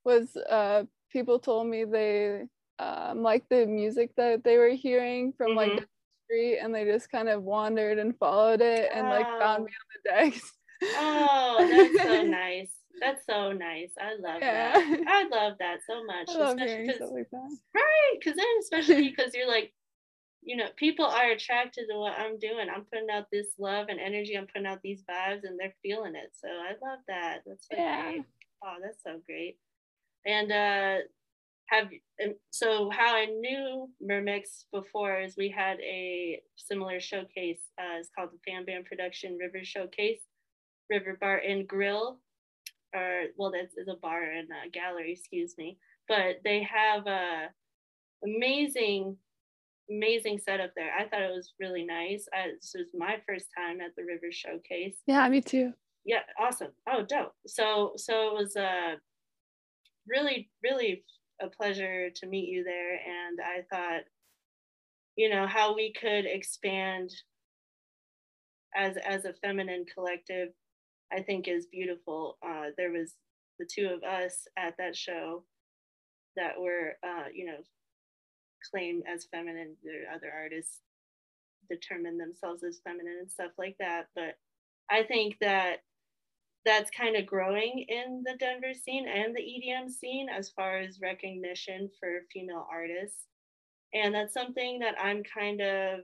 was 0.04 0.34
uh, 0.36 0.84
people 1.10 1.38
told 1.38 1.66
me 1.66 1.84
they 1.84 2.44
um, 2.78 3.22
like 3.22 3.48
the 3.48 3.66
music 3.66 4.10
that 4.16 4.44
they 4.44 4.58
were 4.58 4.70
hearing 4.70 5.32
from 5.32 5.50
mm-hmm. 5.50 5.58
like 5.58 5.80
the 5.80 5.86
street 6.24 6.58
and 6.58 6.74
they 6.74 6.84
just 6.84 7.10
kind 7.10 7.28
of 7.28 7.42
wandered 7.42 7.98
and 7.98 8.16
followed 8.18 8.60
it 8.60 8.90
and 8.94 9.08
like 9.08 9.26
found 9.38 9.64
me 9.64 9.70
on 9.70 9.86
the 9.94 10.10
decks. 10.10 10.52
oh, 10.82 11.66
that's 11.70 12.02
so 12.02 12.22
nice. 12.26 12.70
That's 13.00 13.26
so 13.26 13.52
nice. 13.52 13.90
I 14.00 14.14
love 14.14 14.40
yeah. 14.40 14.72
that. 14.72 15.00
I 15.06 15.28
love 15.28 15.54
that 15.58 15.80
so 15.86 16.04
much. 16.04 16.30
I 16.30 16.38
love 16.38 16.58
hearing 16.58 16.90
stuff 16.94 17.10
like 17.12 17.28
that. 17.30 17.56
Right, 17.74 18.18
because 18.18 18.36
then 18.36 18.46
especially 18.60 19.08
because 19.16 19.34
you're 19.34 19.48
like, 19.48 19.72
you 20.42 20.56
know, 20.56 20.68
people 20.76 21.04
are 21.04 21.30
attracted 21.30 21.88
to 21.90 21.98
what 21.98 22.18
I'm 22.18 22.38
doing. 22.38 22.68
I'm 22.74 22.84
putting 22.84 23.10
out 23.10 23.26
this 23.32 23.48
love 23.58 23.86
and 23.88 24.00
energy. 24.00 24.36
I'm 24.36 24.46
putting 24.46 24.66
out 24.66 24.80
these 24.82 25.02
vibes, 25.02 25.44
and 25.44 25.58
they're 25.58 25.74
feeling 25.82 26.14
it. 26.14 26.30
So 26.40 26.48
I 26.48 26.70
love 26.88 27.00
that. 27.08 27.40
That's 27.44 27.66
so 27.68 27.76
yeah. 27.76 28.02
great. 28.02 28.24
Oh, 28.64 28.76
that's 28.80 29.02
so 29.02 29.20
great. 29.26 29.58
And 30.24 30.52
uh, 30.52 30.98
have 31.68 31.88
so 32.50 32.90
how 32.90 33.14
I 33.14 33.26
knew 33.26 33.90
Mermix 34.02 34.64
before 34.72 35.20
is 35.20 35.36
we 35.36 35.48
had 35.48 35.78
a 35.80 36.40
similar 36.56 37.00
showcase. 37.00 37.60
Uh, 37.78 37.98
it's 37.98 38.10
called 38.16 38.30
the 38.32 38.38
Fam 38.50 38.64
Bam 38.64 38.84
Production 38.84 39.36
River 39.36 39.64
Showcase, 39.64 40.20
River 40.90 41.18
Bar 41.20 41.38
and 41.38 41.66
Grill, 41.66 42.20
or 42.94 43.24
well, 43.36 43.50
that's 43.50 43.76
is 43.76 43.88
a 43.88 43.96
bar 44.00 44.22
and 44.22 44.48
a 44.64 44.70
gallery, 44.70 45.12
excuse 45.12 45.54
me. 45.58 45.78
But 46.08 46.40
they 46.44 46.62
have 46.62 47.06
a 47.06 47.48
amazing, 48.24 49.16
amazing 49.90 50.38
setup 50.38 50.70
there. 50.76 50.92
I 50.96 51.08
thought 51.08 51.22
it 51.22 51.34
was 51.34 51.52
really 51.58 51.84
nice. 51.84 52.26
I, 52.32 52.52
this 52.60 52.74
was 52.76 52.86
my 52.96 53.16
first 53.28 53.46
time 53.56 53.80
at 53.80 53.94
the 53.96 54.04
River 54.04 54.30
Showcase. 54.30 54.96
Yeah, 55.06 55.28
me 55.28 55.40
too. 55.40 55.72
Yeah, 56.04 56.20
awesome. 56.38 56.70
Oh, 56.88 57.04
dope. 57.04 57.34
So 57.46 57.92
so 57.96 58.28
it 58.28 58.34
was 58.34 58.56
a 58.56 58.64
uh, 58.64 58.94
really 60.08 60.48
really 60.62 61.04
a 61.40 61.48
pleasure 61.48 62.10
to 62.10 62.26
meet 62.26 62.48
you 62.48 62.64
there. 62.64 62.94
And 62.94 63.38
I 63.40 63.62
thought, 63.70 64.02
you 65.16 65.28
know, 65.28 65.46
how 65.46 65.74
we 65.74 65.92
could 65.92 66.26
expand 66.26 67.10
as 68.74 68.96
as 68.98 69.24
a 69.24 69.34
feminine 69.34 69.84
collective, 69.92 70.50
I 71.12 71.22
think 71.22 71.48
is 71.48 71.66
beautiful. 71.66 72.38
Uh, 72.46 72.66
there 72.76 72.92
was 72.92 73.14
the 73.58 73.66
two 73.66 73.86
of 73.86 74.02
us 74.02 74.46
at 74.58 74.74
that 74.78 74.96
show 74.96 75.44
that 76.36 76.60
were, 76.60 76.92
uh, 77.02 77.24
you 77.34 77.46
know, 77.46 77.58
claimed 78.70 79.04
as 79.12 79.26
feminine. 79.30 79.76
There 79.82 80.14
other 80.14 80.30
artists 80.34 80.80
determine 81.70 82.18
themselves 82.18 82.62
as 82.62 82.80
feminine 82.84 83.16
and 83.20 83.30
stuff 83.30 83.52
like 83.58 83.76
that. 83.80 84.06
But 84.14 84.36
I 84.90 85.02
think 85.02 85.36
that 85.40 85.78
that's 86.66 86.90
kind 86.90 87.16
of 87.16 87.26
growing 87.26 87.86
in 87.88 88.24
the 88.26 88.36
Denver 88.38 88.74
scene 88.74 89.06
and 89.08 89.34
the 89.34 89.40
EDM 89.40 89.88
scene 89.88 90.28
as 90.28 90.50
far 90.50 90.78
as 90.78 91.00
recognition 91.00 91.88
for 91.98 92.22
female 92.32 92.66
artists. 92.70 93.26
And 93.94 94.12
that's 94.12 94.34
something 94.34 94.80
that 94.80 94.96
I'm 95.00 95.22
kind 95.22 95.60
of 95.60 96.00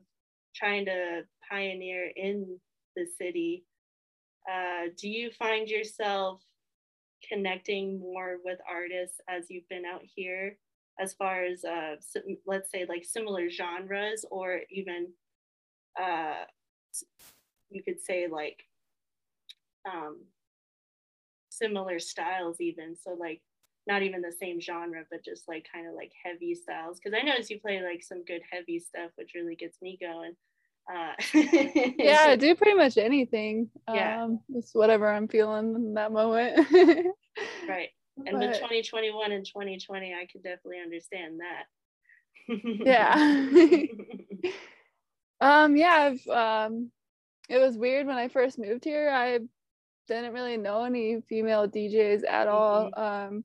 trying 0.54 0.84
to 0.86 1.22
pioneer 1.50 2.12
in 2.14 2.60
the 2.94 3.06
city. 3.18 3.64
Uh, 4.48 4.90
do 4.96 5.08
you 5.08 5.32
find 5.32 5.68
yourself 5.68 6.40
connecting 7.28 7.98
more 7.98 8.36
with 8.44 8.60
artists 8.70 9.20
as 9.28 9.50
you've 9.50 9.68
been 9.68 9.84
out 9.84 10.02
here, 10.14 10.56
as 11.00 11.12
far 11.14 11.42
as 11.44 11.64
uh, 11.64 11.96
let's 12.46 12.70
say 12.70 12.86
like 12.88 13.04
similar 13.04 13.50
genres, 13.50 14.24
or 14.30 14.60
even 14.70 15.08
uh, 16.00 16.44
you 17.70 17.82
could 17.82 18.00
say 18.00 18.28
like 18.30 18.64
um, 19.90 20.20
similar 21.62 21.98
styles 21.98 22.60
even 22.60 22.96
so 22.96 23.16
like 23.18 23.40
not 23.86 24.02
even 24.02 24.20
the 24.20 24.32
same 24.32 24.60
genre 24.60 25.02
but 25.10 25.24
just 25.24 25.48
like 25.48 25.66
kind 25.72 25.86
of 25.88 25.94
like 25.94 26.12
heavy 26.24 26.54
styles 26.54 26.98
because 26.98 27.16
i 27.18 27.24
noticed 27.24 27.50
you 27.50 27.60
play 27.60 27.82
like 27.82 28.02
some 28.02 28.24
good 28.24 28.42
heavy 28.50 28.78
stuff 28.78 29.10
which 29.16 29.32
really 29.34 29.56
gets 29.56 29.80
me 29.82 29.98
going 30.00 30.34
uh 30.92 31.12
yeah 31.98 32.24
i 32.26 32.36
do 32.36 32.54
pretty 32.54 32.76
much 32.76 32.98
anything 32.98 33.70
yeah. 33.92 34.24
um 34.24 34.40
just 34.52 34.74
whatever 34.74 35.08
i'm 35.08 35.28
feeling 35.28 35.74
in 35.74 35.94
that 35.94 36.12
moment. 36.12 36.66
Right 37.66 37.88
and 38.26 38.38
but, 38.38 38.48
with 38.48 38.56
2021 38.56 39.32
and 39.32 39.46
2020 39.46 40.12
i 40.12 40.26
could 40.30 40.42
definitely 40.42 40.80
understand 40.82 41.40
that. 41.40 41.64
Yeah. 42.84 44.50
Um 45.40 45.76
yeah 45.76 46.12
i've 46.12 46.28
um 46.28 46.92
it 47.48 47.58
was 47.58 47.76
weird 47.76 48.06
when 48.06 48.16
i 48.16 48.28
first 48.28 48.60
moved 48.60 48.84
here 48.84 49.10
i 49.10 49.40
didn't 50.08 50.34
really 50.34 50.56
know 50.56 50.84
any 50.84 51.20
female 51.28 51.68
DJs 51.68 52.22
at 52.28 52.48
all. 52.48 52.90
Mm-hmm. 52.90 53.34
Um, 53.34 53.44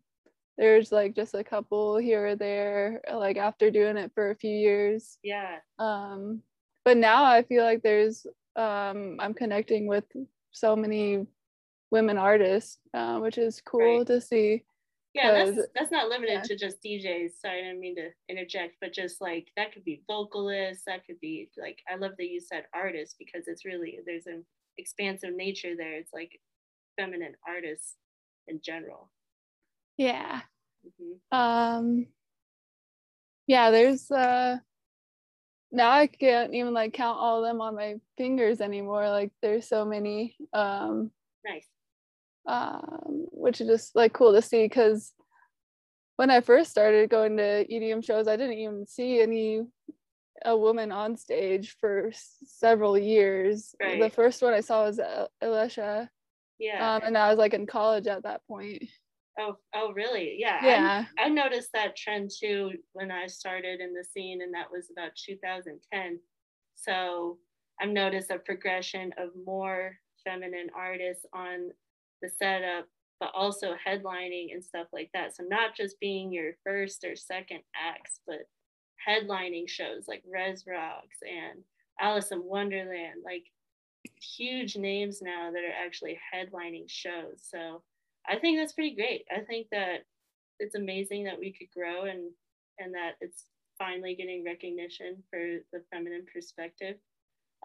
there's 0.57 0.91
like 0.91 1.15
just 1.15 1.35
a 1.35 1.43
couple 1.43 1.97
here 1.97 2.27
or 2.27 2.35
there, 2.35 3.01
like 3.13 3.37
after 3.37 3.69
doing 3.69 3.97
it 3.97 4.11
for 4.15 4.31
a 4.31 4.35
few 4.35 4.55
years. 4.55 5.19
Yeah. 5.23 5.57
Um, 5.77 6.41
but 6.83 6.97
now 6.97 7.25
I 7.25 7.43
feel 7.43 7.63
like 7.63 7.83
there's 7.83 8.25
um, 8.55 9.17
I'm 9.19 9.33
connecting 9.33 9.87
with 9.87 10.05
so 10.51 10.75
many 10.75 11.27
women 11.91 12.17
artists, 12.17 12.79
uh, 12.93 13.19
which 13.19 13.37
is 13.37 13.61
cool 13.61 13.99
right. 13.99 14.07
to 14.07 14.19
see. 14.19 14.63
Yeah, 15.13 15.45
that's 15.45 15.67
that's 15.73 15.91
not 15.91 16.09
limited 16.09 16.33
yeah. 16.33 16.41
to 16.43 16.55
just 16.55 16.83
DJs. 16.83 17.31
Sorry, 17.41 17.59
I 17.59 17.63
didn't 17.63 17.79
mean 17.79 17.95
to 17.95 18.09
interject, 18.29 18.75
but 18.81 18.93
just 18.93 19.19
like 19.19 19.47
that 19.55 19.73
could 19.73 19.83
be 19.83 20.03
vocalists, 20.07 20.83
that 20.85 21.05
could 21.05 21.19
be 21.19 21.49
like 21.57 21.79
I 21.91 21.95
love 21.95 22.11
that 22.17 22.27
you 22.27 22.39
said 22.39 22.65
artists 22.73 23.15
because 23.17 23.47
it's 23.47 23.65
really 23.65 23.99
there's 24.05 24.27
an 24.27 24.45
expansive 24.77 25.35
nature 25.35 25.75
there. 25.75 25.93
It's 25.93 26.13
like 26.13 26.39
feminine 26.97 27.35
artists 27.47 27.95
in 28.47 28.59
general. 28.63 29.09
Yeah. 29.97 30.41
Mm-hmm. 30.85 31.37
Um 31.37 32.07
yeah, 33.47 33.71
there's 33.71 34.09
uh 34.11 34.57
now 35.71 35.91
I 35.91 36.07
can't 36.07 36.53
even 36.53 36.73
like 36.73 36.93
count 36.93 37.19
all 37.19 37.43
of 37.43 37.49
them 37.49 37.61
on 37.61 37.75
my 37.75 37.95
fingers 38.17 38.61
anymore. 38.61 39.09
Like 39.09 39.31
there's 39.41 39.67
so 39.67 39.85
many. 39.85 40.35
Um 40.53 41.11
nice. 41.45 41.67
Um, 42.45 43.25
which 43.31 43.59
is 43.59 43.67
just 43.67 43.95
like 43.95 44.13
cool 44.13 44.33
to 44.33 44.41
see 44.41 44.63
because 44.63 45.11
when 46.15 46.31
I 46.31 46.41
first 46.41 46.71
started 46.71 47.09
going 47.09 47.37
to 47.37 47.65
EDM 47.67 48.03
shows, 48.05 48.27
I 48.27 48.37
didn't 48.37 48.57
even 48.57 48.87
see 48.87 49.21
any 49.21 49.63
a 50.45 50.55
woman 50.55 50.91
on 50.91 51.17
stage 51.17 51.75
for 51.79 52.11
several 52.13 52.97
years. 52.97 53.75
Right. 53.81 53.99
The 53.99 54.09
first 54.09 54.41
one 54.41 54.53
I 54.53 54.61
saw 54.61 54.85
was 54.85 54.99
Alicia 55.41 56.09
yeah. 56.59 56.95
Um, 56.95 57.01
and 57.05 57.17
I 57.17 57.29
was 57.29 57.37
like 57.37 57.53
in 57.53 57.65
college 57.65 58.07
at 58.07 58.23
that 58.23 58.41
point. 58.47 58.83
Oh, 59.39 59.55
oh, 59.75 59.93
really? 59.93 60.35
Yeah. 60.39 60.65
Yeah. 60.65 61.05
I, 61.19 61.25
I 61.25 61.29
noticed 61.29 61.69
that 61.73 61.95
trend 61.95 62.31
too 62.37 62.71
when 62.93 63.11
I 63.11 63.27
started 63.27 63.79
in 63.79 63.93
the 63.93 64.03
scene, 64.03 64.41
and 64.41 64.53
that 64.53 64.71
was 64.71 64.89
about 64.91 65.11
2010. 65.15 66.19
So 66.75 67.37
I've 67.79 67.89
noticed 67.89 68.31
a 68.31 68.39
progression 68.39 69.13
of 69.17 69.29
more 69.45 69.95
feminine 70.23 70.69
artists 70.75 71.25
on 71.33 71.69
the 72.21 72.29
setup, 72.29 72.85
but 73.19 73.31
also 73.35 73.75
headlining 73.87 74.53
and 74.53 74.63
stuff 74.63 74.87
like 74.91 75.09
that. 75.13 75.35
So 75.35 75.43
not 75.47 75.75
just 75.75 75.99
being 75.99 76.31
your 76.31 76.53
first 76.65 77.03
or 77.03 77.15
second 77.15 77.59
acts, 77.75 78.21
but 78.25 78.47
headlining 79.07 79.69
shows 79.69 80.05
like 80.07 80.23
Red 80.31 80.57
Rocks 80.67 81.19
and 81.21 81.63
Alison 81.99 82.41
Wonderland. 82.43 83.21
Like 83.23 83.43
huge 84.15 84.75
names 84.75 85.21
now 85.21 85.51
that 85.51 85.63
are 85.63 85.85
actually 85.85 86.17
headlining 86.33 86.89
shows. 86.89 87.41
So 87.41 87.81
I 88.27 88.37
think 88.37 88.57
that's 88.57 88.73
pretty 88.73 88.95
great. 88.95 89.25
I 89.35 89.41
think 89.41 89.67
that 89.71 90.05
it's 90.59 90.75
amazing 90.75 91.23
that 91.25 91.39
we 91.39 91.53
could 91.53 91.69
grow 91.75 92.05
and 92.05 92.31
and 92.79 92.93
that 92.93 93.13
it's 93.21 93.45
finally 93.77 94.15
getting 94.15 94.43
recognition 94.43 95.23
for 95.29 95.39
the 95.71 95.83
feminine 95.91 96.25
perspective. 96.31 96.95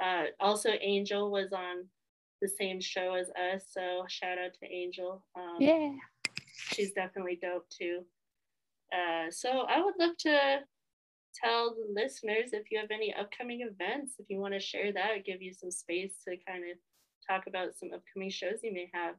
Uh, 0.03 0.25
also, 0.41 0.71
Angel 0.81 1.31
was 1.31 1.53
on 1.53 1.87
the 2.41 2.49
same 2.49 2.81
show 2.81 3.15
as 3.15 3.29
us, 3.31 3.65
so 3.71 4.05
shout 4.09 4.39
out 4.39 4.53
to 4.61 4.67
Angel. 4.67 5.23
Um, 5.37 5.57
yeah, 5.61 5.91
she's 6.55 6.93
definitely 6.93 7.39
dope 7.41 7.69
too. 7.69 8.01
Uh, 8.93 9.31
so 9.31 9.65
I 9.69 9.83
would 9.83 9.95
love 9.99 10.17
to 10.21 10.59
tell 11.35 11.75
the 11.75 11.93
listeners 11.93 12.51
if 12.53 12.71
you 12.71 12.79
have 12.79 12.91
any 12.91 13.15
upcoming 13.15 13.61
events, 13.63 14.15
if 14.19 14.27
you 14.29 14.39
want 14.39 14.55
to 14.55 14.61
share 14.61 14.93
that, 14.93 15.25
give 15.25 15.43
you 15.43 15.53
some 15.53 15.71
space 15.71 16.15
to 16.27 16.37
kind 16.47 16.65
of 16.71 16.77
talk 17.29 17.47
about 17.47 17.77
some 17.79 17.91
upcoming 17.95 18.31
shows 18.31 18.59
you 18.63 18.73
may 18.73 18.91
have. 18.93 19.15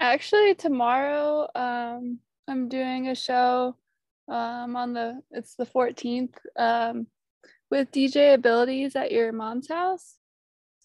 Actually, 0.00 0.54
tomorrow 0.54 1.48
um, 1.54 2.18
I'm 2.48 2.68
doing 2.68 3.08
a 3.08 3.14
show 3.14 3.76
um, 4.28 4.76
on 4.76 4.92
the 4.92 5.22
it's 5.30 5.54
the 5.54 5.66
14th 5.66 6.34
um, 6.56 7.06
with 7.70 7.90
DJ 7.90 8.34
Abilities 8.34 8.96
at 8.96 9.12
your 9.12 9.32
mom's 9.32 9.68
house. 9.68 10.16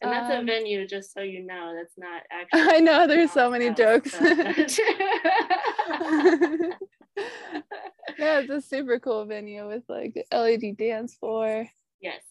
And 0.02 0.12
that's 0.12 0.32
um, 0.32 0.44
a 0.44 0.46
venue, 0.46 0.88
just 0.88 1.12
so 1.12 1.22
you 1.22 1.44
know. 1.44 1.74
That's 1.76 1.98
not 1.98 2.22
actually. 2.32 2.76
I 2.76 2.80
know 2.80 3.08
there's 3.08 3.32
so 3.32 3.50
many 3.50 3.70
house, 3.70 3.78
jokes. 3.78 4.12
So. 4.12 4.20
yeah, 8.18 8.40
it's 8.40 8.50
a 8.50 8.62
super 8.62 9.00
cool 9.00 9.26
venue 9.26 9.68
with 9.68 9.84
like 9.90 10.28
LED 10.32 10.78
dance 10.78 11.16
floor. 11.16 11.68
Yes, 12.02 12.22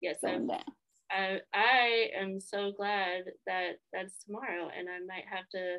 yes, 0.00 0.18
I, 0.24 0.30
am. 0.30 0.50
I 1.54 2.10
am 2.18 2.40
so 2.40 2.72
glad 2.72 3.24
that 3.46 3.80
that's 3.92 4.24
tomorrow, 4.24 4.70
and 4.76 4.88
I 4.88 4.98
might 5.06 5.24
have 5.30 5.48
to 5.50 5.78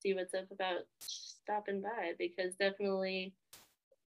see 0.00 0.14
what's 0.14 0.34
up 0.34 0.50
about 0.50 0.80
stopping 1.00 1.82
by 1.82 2.12
because 2.18 2.54
definitely 2.56 3.34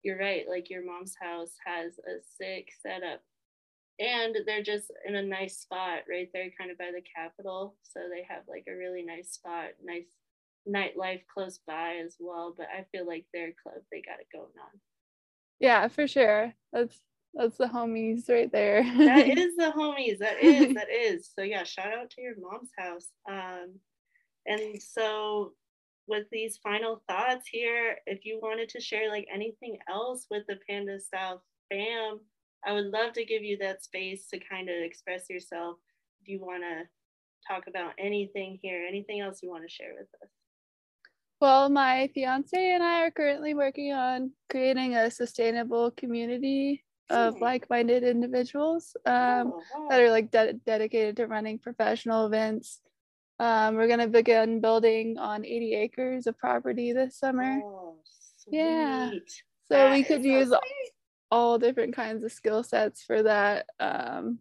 you're 0.02 0.18
right. 0.18 0.44
Like 0.48 0.70
your 0.70 0.84
mom's 0.84 1.16
house 1.20 1.54
has 1.64 1.98
a 1.98 2.22
sick 2.38 2.68
setup, 2.82 3.22
and 3.98 4.36
they're 4.46 4.62
just 4.62 4.90
in 5.06 5.16
a 5.16 5.22
nice 5.22 5.58
spot 5.58 6.00
right 6.08 6.28
there, 6.32 6.50
kind 6.58 6.70
of 6.70 6.78
by 6.78 6.90
the 6.94 7.02
Capitol. 7.14 7.76
So 7.82 8.00
they 8.10 8.25
have 8.28 8.42
like 8.48 8.64
a 8.68 8.76
really 8.76 9.02
nice 9.02 9.32
spot, 9.32 9.70
nice 9.82 10.06
nightlife 10.68 11.23
close 11.32 11.61
by 11.66 12.00
as 12.04 12.16
well. 12.18 12.54
But 12.56 12.66
I 12.76 12.85
feel 12.92 13.06
like 13.06 13.26
their 13.32 13.52
club, 13.62 13.82
they 13.90 14.02
got 14.02 14.20
it 14.20 14.26
going 14.32 14.44
on. 14.44 14.80
Yeah, 15.61 15.88
for 15.88 16.06
sure. 16.06 16.52
That's 16.73 16.99
that's 17.35 17.58
the 17.58 17.66
homies 17.66 18.28
right 18.30 18.50
there. 18.50 18.82
that 18.82 19.28
is 19.38 19.56
the 19.56 19.73
homies. 19.76 20.18
That 20.18 20.42
is 20.42 20.75
that 20.75 20.90
is. 20.90 21.30
So 21.35 21.42
yeah, 21.42 21.64
shout 21.64 21.92
out 21.92 22.11
to 22.11 22.23
your 22.23 22.35
mom's 22.38 22.70
house. 22.78 23.08
Um, 23.30 23.75
and 24.46 24.80
so 24.80 25.52
with 26.08 26.26
these 26.30 26.58
final 26.62 27.02
thoughts 27.08 27.49
here, 27.50 27.99
if 28.06 28.25
you 28.25 28.38
wanted 28.42 28.68
to 28.70 28.80
share 28.80 29.11
like 29.11 29.26
anything 29.32 29.78
else 29.88 30.26
with 30.30 30.44
the 30.49 30.56
Panda 30.68 31.00
Style 31.00 31.42
fam, 31.70 32.20
I 32.64 32.73
would 32.73 32.87
love 32.87 33.12
to 33.14 33.25
give 33.25 33.42
you 33.42 33.58
that 33.58 33.82
space 33.82 34.28
to 34.28 34.38
kind 34.38 34.68
of 34.68 34.76
express 34.76 35.28
yourself. 35.28 35.76
If 36.23 36.28
you 36.28 36.40
want 36.40 36.62
to 36.62 36.85
talk 37.46 37.64
about 37.68 37.92
anything 37.99 38.58
here, 38.62 38.85
anything 38.88 39.20
else 39.20 39.40
you 39.42 39.50
want 39.50 39.64
to 39.64 39.73
share 39.73 39.92
with 39.99 40.08
us. 40.23 40.30
Well, 41.40 41.69
my 41.69 42.09
fiance 42.14 42.57
and 42.73 42.83
I 42.83 43.02
are 43.02 43.11
currently 43.11 43.55
working 43.55 43.93
on 43.93 44.33
creating 44.50 44.97
a 44.97 45.11
sustainable 45.11 45.90
community 45.90 46.85
of 47.11 47.40
like-minded 47.40 48.02
individuals 48.02 48.97
um, 49.05 49.52
Oh, 49.55 49.62
wow. 49.75 49.87
that 49.90 50.00
are 50.00 50.11
like 50.11 50.31
de- 50.31 50.55
dedicated 50.55 51.16
to 51.19 51.26
running 51.26 51.59
professional 51.59 52.26
events. 52.26 52.81
Um, 53.38 53.75
we're 53.76 53.87
gonna 53.88 54.09
begin 54.09 54.61
building 54.61 55.19
on 55.19 55.45
80 55.45 55.75
acres 55.75 56.26
of 56.26 56.38
property 56.38 56.93
this 56.93 57.19
summer, 57.19 57.61
Oh, 57.62 57.99
Yeah. 58.50 59.11
so 59.71 59.90
we 59.90 60.05
could 60.05 60.25
use 60.25 60.49
sweet. 60.49 60.93
all 61.31 61.59
different 61.59 61.95
kinds 61.95 62.25
of 62.25 62.33
skill 62.33 62.62
sets 62.62 63.02
for 63.02 63.23
that. 63.23 63.66
Um, 63.78 64.38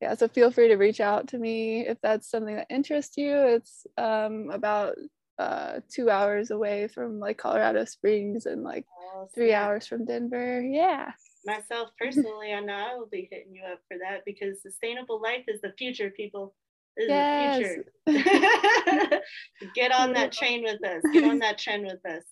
yeah, 0.00 0.14
so 0.14 0.26
feel 0.26 0.50
free 0.50 0.68
to 0.68 0.76
reach 0.76 1.00
out 1.00 1.28
to 1.28 1.38
me 1.38 1.86
if 1.86 2.00
that's 2.00 2.28
something 2.30 2.56
that 2.56 2.66
interests 2.70 3.18
you. 3.18 3.36
It's 3.36 3.86
um, 3.98 4.50
about 4.50 4.96
uh, 5.38 5.80
two 5.88 6.10
hours 6.10 6.50
away 6.50 6.88
from 6.88 7.18
like 7.18 7.38
Colorado 7.38 7.84
Springs 7.84 8.46
and 8.46 8.62
like 8.62 8.86
Oh, 9.16 9.28
three 9.34 9.52
hours 9.54 9.86
from 9.86 10.04
Denver. 10.04 10.60
Yeah. 10.60 11.12
Myself 11.46 11.90
personally, 12.00 12.52
I 12.52 12.60
know 12.60 12.72
I 12.74 12.94
will 12.96 13.08
be 13.10 13.28
hitting 13.30 13.54
you 13.54 13.62
up 13.64 13.80
for 13.88 13.96
that 13.98 14.24
because 14.24 14.62
sustainable 14.62 15.20
life 15.20 15.44
is 15.48 15.60
the 15.60 15.72
future, 15.78 16.10
people. 16.10 16.54
This 16.96 17.08
Yes. 17.08 17.60
is 17.60 17.84
the 18.06 18.12
future. 18.12 19.20
Get 19.74 19.92
on 19.92 20.12
that 20.12 20.32
train 20.32 20.62
with 20.62 20.84
us. 20.84 21.02
Get 21.12 21.24
on 21.24 21.38
that 21.40 21.58
trend 21.58 21.84
with 21.84 22.04
us. 22.06 22.22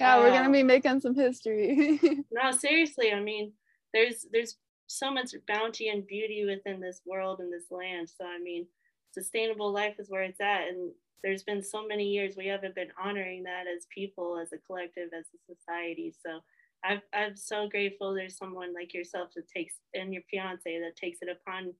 Yeah, 0.00 0.18
we're 0.18 0.30
gonna 0.30 0.50
be 0.52 0.62
making 0.62 1.00
some 1.00 1.14
history. 1.14 1.98
No, 2.30 2.52
seriously, 2.52 3.12
I 3.12 3.20
mean, 3.20 3.52
there's 3.92 4.26
there's 4.32 4.56
so 4.86 5.10
much 5.10 5.34
bounty 5.46 5.88
and 5.88 6.06
beauty 6.06 6.44
within 6.46 6.80
this 6.80 7.00
world 7.04 7.40
and 7.40 7.52
this 7.52 7.70
land. 7.70 8.08
So 8.08 8.24
I 8.24 8.38
mean, 8.38 8.66
sustainable 9.12 9.72
life 9.72 9.96
is 9.98 10.08
where 10.08 10.22
it's 10.22 10.40
at. 10.40 10.68
And 10.68 10.92
there's 11.22 11.42
been 11.42 11.62
so 11.62 11.86
many 11.86 12.04
years 12.04 12.36
we 12.36 12.46
haven't 12.46 12.74
been 12.74 12.92
honoring 13.02 13.42
that 13.44 13.64
as 13.66 13.86
people, 13.92 14.38
as 14.38 14.52
a 14.52 14.58
collective, 14.58 15.10
as 15.16 15.26
a 15.34 15.54
society. 15.54 16.14
So 16.24 16.40
I've, 16.84 17.02
I'm 17.12 17.36
so 17.36 17.68
grateful 17.68 18.14
there's 18.14 18.36
someone 18.36 18.72
like 18.72 18.94
yourself 18.94 19.30
that 19.34 19.48
takes 19.48 19.74
and 19.94 20.12
your 20.12 20.22
fiance 20.30 20.78
that 20.78 20.96
takes 20.96 21.18
it 21.22 21.28
upon 21.28 21.74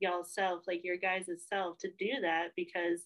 y'all 0.00 0.24
self, 0.24 0.62
like 0.66 0.82
your 0.82 0.96
guys' 0.96 1.28
self, 1.48 1.78
to 1.78 1.88
do 1.98 2.20
that 2.22 2.48
because 2.56 3.02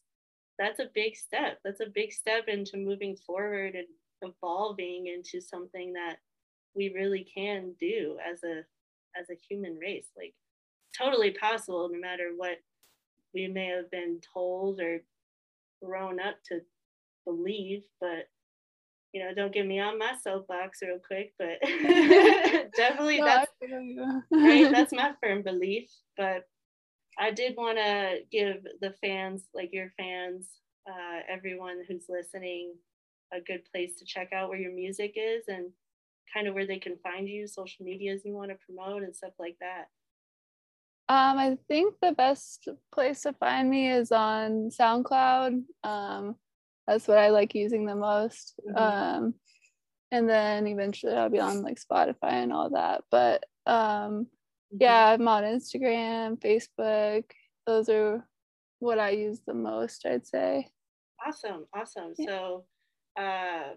that's 0.58 0.80
a 0.80 0.90
big 0.94 1.16
step. 1.16 1.60
That's 1.64 1.80
a 1.80 1.92
big 1.94 2.12
step 2.12 2.48
into 2.48 2.78
moving 2.78 3.16
forward 3.16 3.74
and 3.74 3.86
evolving 4.22 5.08
into 5.08 5.40
something 5.40 5.92
that 5.92 6.16
we 6.74 6.92
really 6.94 7.26
can 7.32 7.74
do 7.78 8.16
as 8.26 8.42
a 8.42 8.62
as 9.18 9.28
a 9.30 9.38
human 9.48 9.76
race. 9.78 10.08
Like 10.16 10.34
totally 10.96 11.32
possible 11.32 11.90
no 11.92 11.98
matter 11.98 12.32
what 12.36 12.58
we 13.34 13.46
may 13.46 13.66
have 13.66 13.90
been 13.90 14.20
told 14.32 14.80
or 14.80 15.02
grown 15.82 16.20
up 16.20 16.36
to 16.48 16.60
believe, 17.24 17.82
but 18.00 18.28
you 19.12 19.22
know, 19.24 19.32
don't 19.34 19.52
get 19.52 19.66
me 19.66 19.80
on 19.80 19.98
my 19.98 20.14
soapbox 20.22 20.80
real 20.82 20.98
quick, 21.06 21.32
but 21.38 21.58
definitely 22.76 23.18
No, 23.18 23.24
that's 23.24 23.50
I 23.62 23.66
feel 23.66 23.80
you. 23.80 24.22
right 24.30 24.70
that's 24.72 24.92
my 24.92 25.12
firm 25.22 25.42
belief 25.42 25.88
but 26.16 26.44
i 27.18 27.30
did 27.30 27.56
want 27.56 27.78
to 27.78 28.18
give 28.30 28.58
the 28.80 28.92
fans 29.00 29.44
like 29.54 29.70
your 29.72 29.92
fans 29.96 30.48
uh, 30.88 31.20
everyone 31.28 31.82
who's 31.88 32.04
listening 32.08 32.74
a 33.32 33.40
good 33.40 33.62
place 33.72 33.96
to 33.98 34.04
check 34.04 34.32
out 34.32 34.48
where 34.48 34.58
your 34.58 34.72
music 34.72 35.14
is 35.16 35.44
and 35.48 35.70
kind 36.32 36.46
of 36.46 36.54
where 36.54 36.66
they 36.66 36.78
can 36.78 36.96
find 37.02 37.28
you 37.28 37.46
social 37.46 37.84
medias 37.84 38.22
you 38.24 38.32
want 38.34 38.50
to 38.50 38.56
promote 38.66 39.02
and 39.02 39.14
stuff 39.16 39.32
like 39.38 39.56
that 39.60 39.86
Um, 41.08 41.38
I 41.38 41.56
think 41.68 41.94
the 42.02 42.12
best 42.12 42.68
place 42.92 43.22
to 43.22 43.32
find 43.34 43.70
me 43.70 43.90
is 43.90 44.10
on 44.10 44.70
SoundCloud. 44.70 45.62
Um, 45.84 46.34
that's 46.86 47.06
what 47.06 47.18
I 47.18 47.28
like 47.30 47.54
using 47.54 47.86
the 47.86 47.94
most. 47.94 48.54
Mhm. 48.68 48.76
Um, 48.76 49.34
and 50.10 50.28
then 50.28 50.66
eventually 50.66 51.14
I'll 51.14 51.30
be 51.30 51.40
on 51.40 51.62
like 51.62 51.78
Spotify 51.80 52.32
and 52.42 52.52
all 52.52 52.70
that. 52.70 53.04
But 53.10 53.44
um, 53.66 54.28
yeah, 54.70 55.08
I'm 55.08 55.26
on 55.28 55.44
Instagram, 55.44 56.38
Facebook. 56.40 57.24
Those 57.66 57.88
are 57.88 58.26
what 58.80 58.98
I 58.98 59.10
use 59.10 59.40
the 59.46 59.54
most, 59.54 60.04
I'd 60.06 60.26
say. 60.26 60.68
awesome 61.26 61.66
awesome 61.74 62.12
Yeah. 62.18 62.26
so 62.28 62.64
uh 63.18 63.72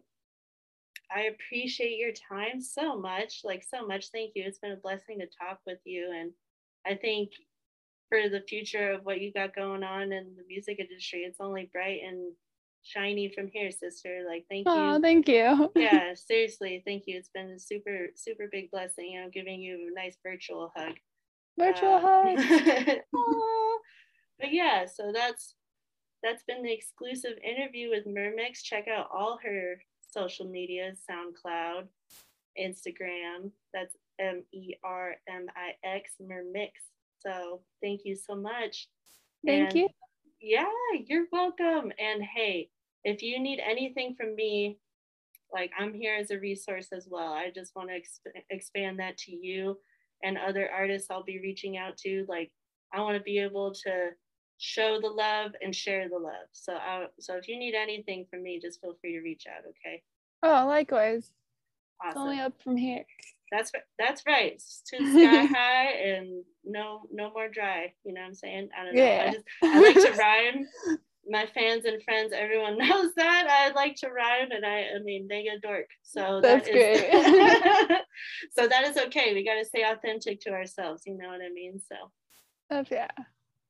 i 1.11 1.21
appreciate 1.33 1.97
your 1.97 2.11
time 2.11 2.59
so 2.59 2.99
much 2.99 3.41
like 3.45 3.63
so 3.63 3.87
much 3.87 4.09
thank 4.11 4.33
you 4.35 4.43
it's 4.45 4.59
been 4.59 4.73
a 4.73 4.75
blessing 4.75 5.19
to 5.19 5.25
talk 5.25 5.59
with 5.65 5.79
you 5.85 6.11
and 6.13 6.33
i 6.89 6.95
think 6.95 7.29
for 8.09 8.27
the 8.29 8.41
future 8.41 8.91
of 8.91 9.05
what 9.05 9.21
you 9.21 9.31
got 9.31 9.55
going 9.55 9.83
on 9.83 10.11
in 10.11 10.35
the 10.35 10.43
music 10.47 10.79
industry 10.79 11.19
it's 11.19 11.39
only 11.39 11.69
bright 11.71 11.99
and 12.05 12.33
shiny 12.81 13.31
from 13.35 13.47
here 13.53 13.69
sister 13.71 14.23
like 14.27 14.45
thank 14.49 14.65
Oh, 14.67 14.95
you 14.95 15.01
thank 15.01 15.27
you. 15.27 15.69
yeah 15.75 16.13
seriously 16.15 16.81
thank 16.85 17.03
you 17.07 17.17
it's 17.17 17.29
been 17.33 17.49
a 17.51 17.59
super 17.59 18.07
super 18.15 18.47
big 18.51 18.71
blessing 18.71 19.21
i'm 19.21 19.29
giving 19.31 19.61
you 19.61 19.89
a 19.91 19.99
nice 19.99 20.17
virtual 20.23 20.71
hug 20.75 20.95
Virtual 21.59 21.95
uh, 21.95 21.99
hug. 21.99 22.39
But 24.39 24.53
yeah, 24.53 24.85
so 24.85 25.11
that's 25.13 25.55
that's 26.23 26.43
been 26.43 26.63
the 26.63 26.71
exclusive 26.71 27.37
interview 27.43 27.89
with 27.89 28.07
Mermix. 28.07 28.63
Check 28.63 28.87
out 28.87 29.09
all 29.13 29.37
her 29.43 29.81
social 29.99 30.45
media, 30.47 30.93
SoundCloud, 31.09 31.87
Instagram. 32.57 33.51
That's 33.73 33.97
M 34.19 34.43
E 34.53 34.75
R 34.83 35.15
M 35.27 35.47
I 35.55 35.71
X 35.87 36.13
Mermix. 36.21 36.71
So 37.19 37.61
thank 37.81 38.01
you 38.05 38.15
so 38.15 38.35
much. 38.35 38.87
Thank 39.45 39.69
And 39.71 39.75
you. 39.75 39.89
Yeah, 40.41 40.65
you're 41.05 41.25
welcome. 41.31 41.91
And 41.99 42.23
hey, 42.23 42.69
if 43.03 43.21
you 43.21 43.39
need 43.39 43.59
anything 43.59 44.15
from 44.15 44.35
me, 44.35 44.77
like 45.53 45.71
I'm 45.77 45.93
here 45.93 46.15
as 46.15 46.31
a 46.31 46.39
resource 46.39 46.89
as 46.93 47.07
well. 47.09 47.33
I 47.33 47.51
just 47.53 47.75
want 47.75 47.89
to 47.89 47.95
exp- 47.95 48.41
expand 48.49 48.99
that 48.99 49.17
to 49.19 49.35
you 49.35 49.77
and 50.23 50.37
other 50.37 50.69
artists 50.71 51.09
I'll 51.09 51.23
be 51.23 51.39
reaching 51.39 51.77
out 51.77 51.97
to. 51.99 52.25
Like 52.29 52.51
I 52.93 53.01
want 53.01 53.17
to 53.17 53.23
be 53.23 53.39
able 53.39 53.73
to 53.85 54.09
show 54.57 54.99
the 55.01 55.07
love 55.09 55.51
and 55.61 55.73
share 55.75 56.07
the 56.09 56.17
love. 56.19 56.47
So 56.51 56.73
I, 56.73 57.05
so 57.19 57.35
if 57.37 57.47
you 57.47 57.57
need 57.57 57.73
anything 57.75 58.25
from 58.29 58.43
me, 58.43 58.59
just 58.61 58.81
feel 58.81 58.95
free 59.01 59.13
to 59.13 59.21
reach 59.21 59.45
out. 59.47 59.63
Okay. 59.69 60.03
Oh, 60.43 60.67
likewise. 60.67 61.31
It's 62.05 62.15
Awesome. 62.15 62.21
only 62.21 62.39
up 62.39 62.53
from 62.63 62.77
here. 62.77 63.05
That's 63.51 63.71
that's 63.97 64.23
right. 64.27 64.53
It's 64.53 64.81
to 64.87 64.97
the 65.03 65.09
sky 65.11 65.45
high 65.57 65.91
and 65.91 66.43
no 66.63 67.01
no 67.11 67.31
more 67.31 67.49
dry. 67.49 67.93
You 68.03 68.13
know 68.13 68.21
what 68.21 68.27
I'm 68.27 68.33
saying? 68.35 68.69
I 68.77 68.85
don't 68.85 68.95
know. 68.95 69.01
I 69.01 69.05
Yeah. 69.05 69.31
just 69.31 69.45
I 69.63 69.79
like 69.79 69.95
to 69.95 70.11
rhyme. 70.19 70.67
My 71.27 71.45
fans 71.53 71.85
and 71.85 72.01
friends, 72.03 72.33
everyone 72.33 72.77
knows 72.83 73.13
that 73.15 73.47
I 73.49 73.71
like 73.73 73.95
to 73.97 74.09
rhyme, 74.09 74.51
and 74.51 74.65
I 74.65 74.87
I 74.95 74.99
mean 75.03 75.27
they 75.27 75.43
get 75.43 75.61
dork. 75.61 75.87
So 76.03 76.39
That's 76.41 76.67
that 76.67 76.75
is 76.75 77.97
so 78.51 78.67
that 78.67 78.83
is 78.85 78.97
okay. 78.97 79.33
We 79.33 79.43
got 79.45 79.55
to 79.55 79.65
stay 79.65 79.83
authentic 79.83 80.41
to 80.41 80.51
ourselves. 80.51 81.03
You 81.05 81.17
know 81.17 81.27
what 81.29 81.41
I 81.41 81.49
mean? 81.53 81.79
So, 81.87 81.95
Oh, 82.71 82.83
yeah. 82.91 83.07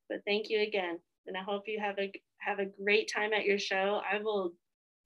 but 0.09 0.19
thank 0.25 0.49
you 0.49 0.61
again, 0.61 0.99
and 1.27 1.37
I 1.37 1.41
hope 1.41 1.63
you 1.67 1.79
have 1.79 1.97
a 1.99 2.11
have 2.39 2.59
a 2.59 2.65
great 2.83 3.11
time 3.13 3.33
at 3.33 3.45
your 3.45 3.59
show. 3.59 4.01
I 4.09 4.19
will 4.21 4.53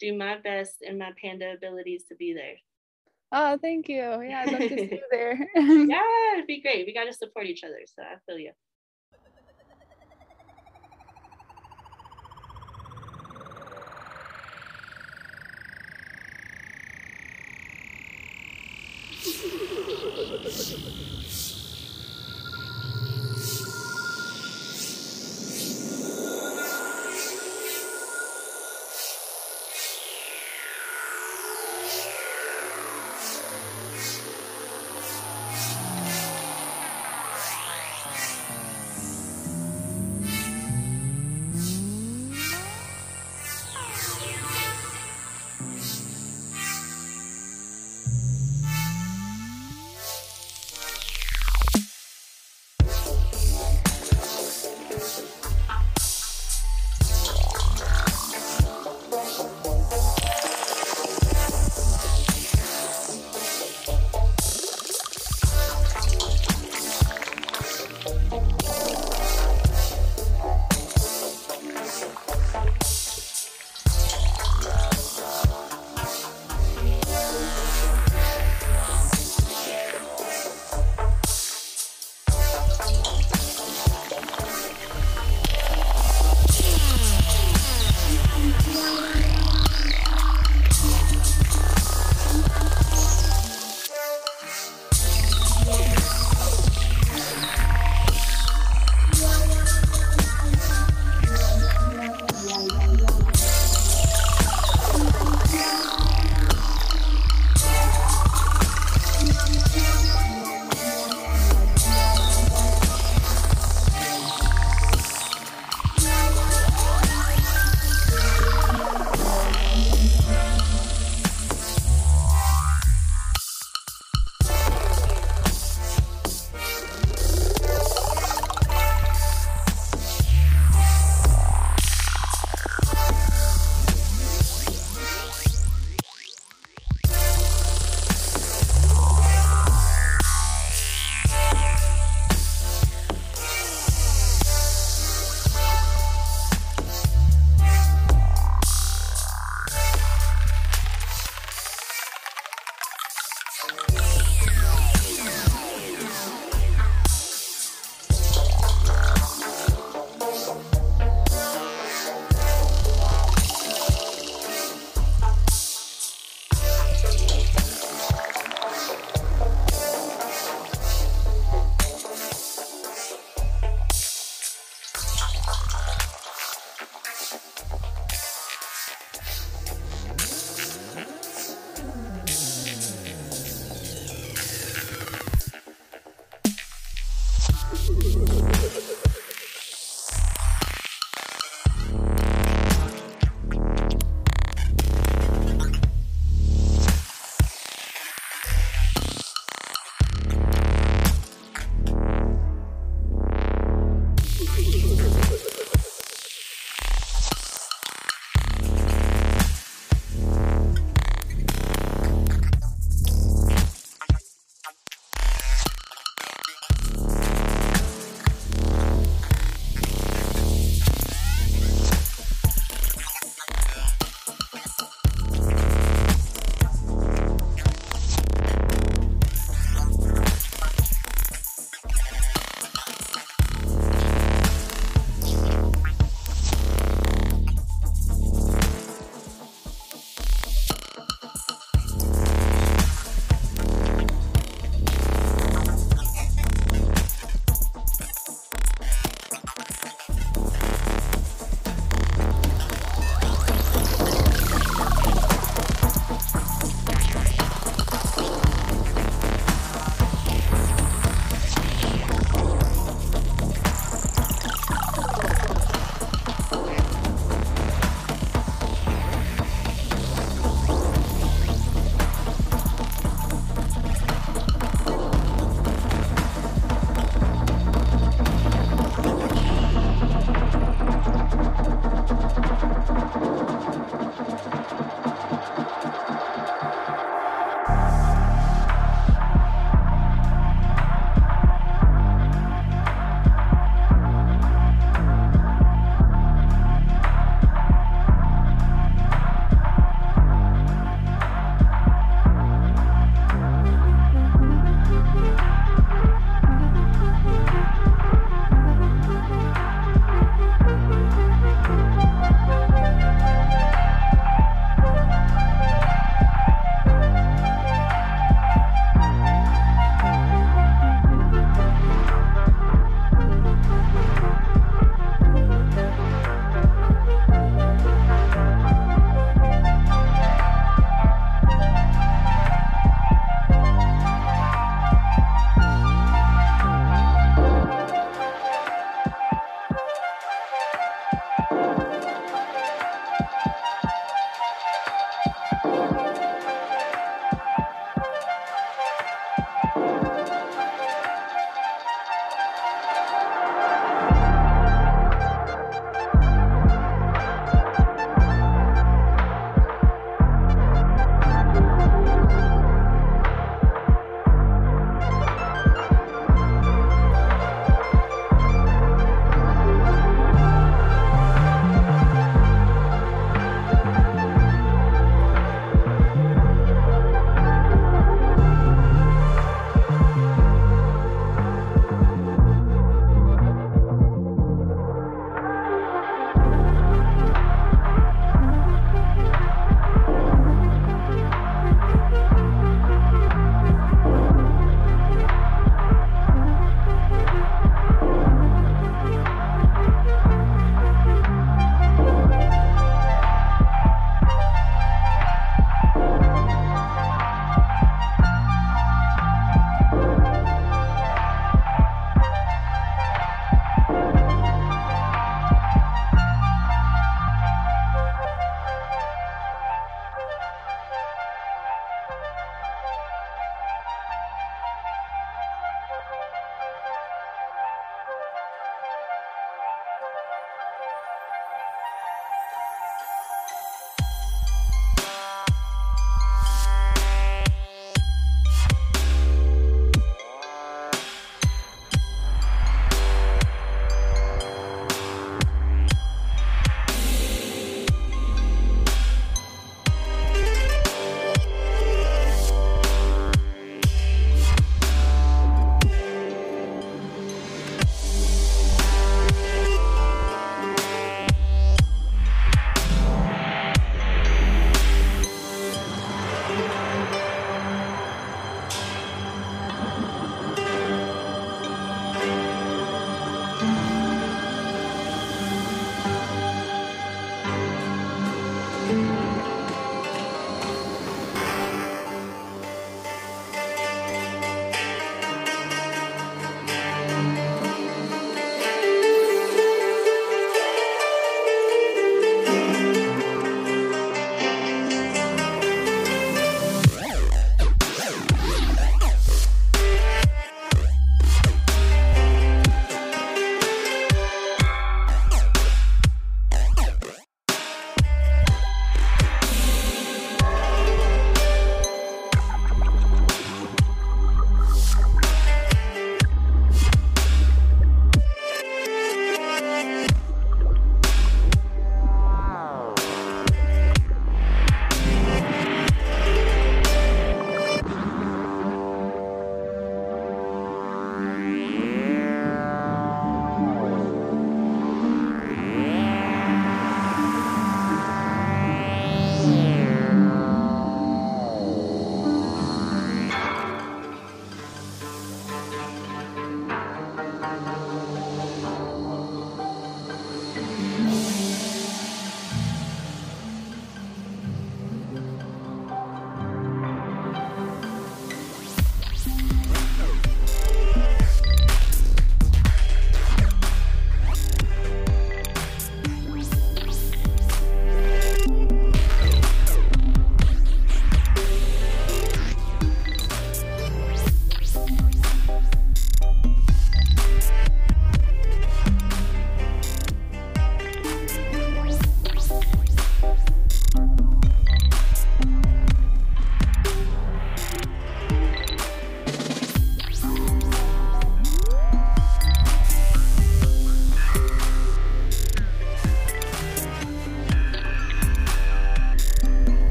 do 0.00 0.16
my 0.16 0.36
best 0.38 0.76
in 0.82 0.98
my 0.98 1.10
panda 1.20 1.52
abilities 1.52 2.04
to 2.08 2.16
be 2.16 2.32
there. 2.34 2.56
Oh, 3.32 3.58
thank 3.58 3.88
you. 3.88 3.96
Yeah, 4.22 4.42
I'd 4.42 4.50
love 4.52 4.66
to 4.68 4.78
see 4.78 4.88
you 4.92 5.02
there. 5.10 5.48
Yeah, 5.56 6.02
it'd 6.34 6.46
be 6.46 6.60
great. 6.60 6.86
We 6.86 6.94
got 6.94 7.04
to 7.04 7.12
support 7.12 7.46
each 7.46 7.64
other. 7.64 7.80
So 7.86 8.02
I 8.02 8.16
feel 8.26 8.38
you. 8.38 8.52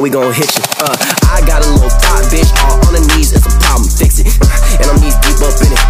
We 0.00 0.08
gon' 0.08 0.32
hit 0.32 0.48
you. 0.56 0.64
Uh, 0.80 0.96
I 1.28 1.44
got 1.44 1.60
a 1.60 1.68
little 1.68 1.92
thought, 1.92 2.24
bitch, 2.32 2.48
all 2.64 2.80
on 2.88 2.96
the 2.96 3.04
knees. 3.12 3.36
It's 3.36 3.44
a 3.44 3.52
problem, 3.60 3.84
fix 3.84 4.16
it. 4.16 4.32
And 4.80 4.88
I'm 4.88 4.96
knees 4.96 5.12
deep 5.20 5.36
up 5.44 5.52
in 5.60 5.68
it. 5.68 5.80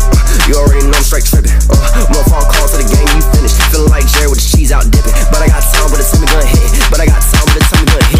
You 0.50 0.58
already 0.58 0.82
know 0.82 0.98
I'm 0.98 1.06
straight 1.06 1.22
tripping. 1.22 1.54
Uh, 1.70 1.78
one 2.10 2.26
phone 2.26 2.42
call 2.50 2.66
to 2.66 2.76
the 2.82 2.88
game, 2.90 3.06
you 3.14 3.22
finished. 3.30 3.62
Feeling 3.70 3.86
like 3.94 4.02
Jerry 4.10 4.26
with 4.26 4.42
the 4.42 4.48
cheese 4.50 4.74
out 4.74 4.82
dipping. 4.90 5.14
But 5.30 5.46
I 5.46 5.46
got 5.46 5.62
time, 5.62 5.86
but 5.94 6.02
the 6.02 6.06
time 6.10 6.26
gun 6.26 6.42
hit. 6.42 6.74
But 6.90 6.98
I 6.98 7.06
got 7.06 7.22
time, 7.22 7.46
but 7.46 7.54
the 7.54 7.62
time 7.70 7.86
gun 7.86 8.02
hit. 8.10 8.18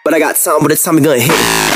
But 0.00 0.16
I 0.16 0.18
got 0.18 0.36
time, 0.40 0.58
but 0.64 0.72
the 0.72 0.80
time 0.80 0.96
gun 1.04 1.20
hit. 1.20 1.69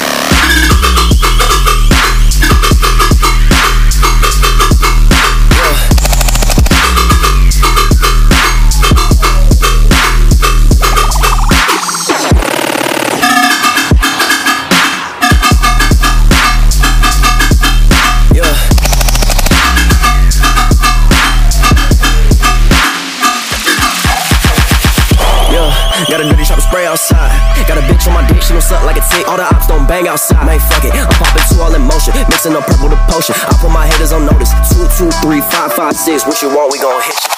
Mixing 32.44 32.60
up 32.60 32.66
purple 32.66 32.90
to 32.90 32.96
potion. 33.08 33.34
I 33.38 33.56
put 33.58 33.70
my 33.70 33.86
haters 33.86 34.12
on 34.12 34.26
notice. 34.26 34.50
Two, 34.68 34.84
two, 34.98 35.10
three, 35.22 35.40
five, 35.40 35.72
five, 35.72 35.96
six. 35.96 36.26
What 36.26 36.42
you 36.42 36.48
want, 36.50 36.72
we 36.72 36.78
gon' 36.78 37.00
hit 37.00 37.14
you. 37.24 37.33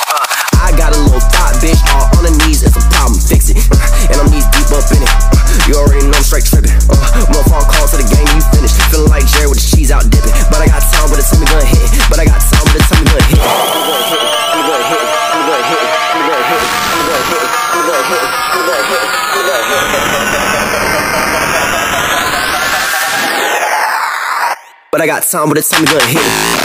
I 25.07 25.09
got 25.09 25.23
time, 25.23 25.47
but 25.49 25.55
the 25.55 25.63
time 25.63 25.85
gun 25.85 26.01
hit. 26.09 26.56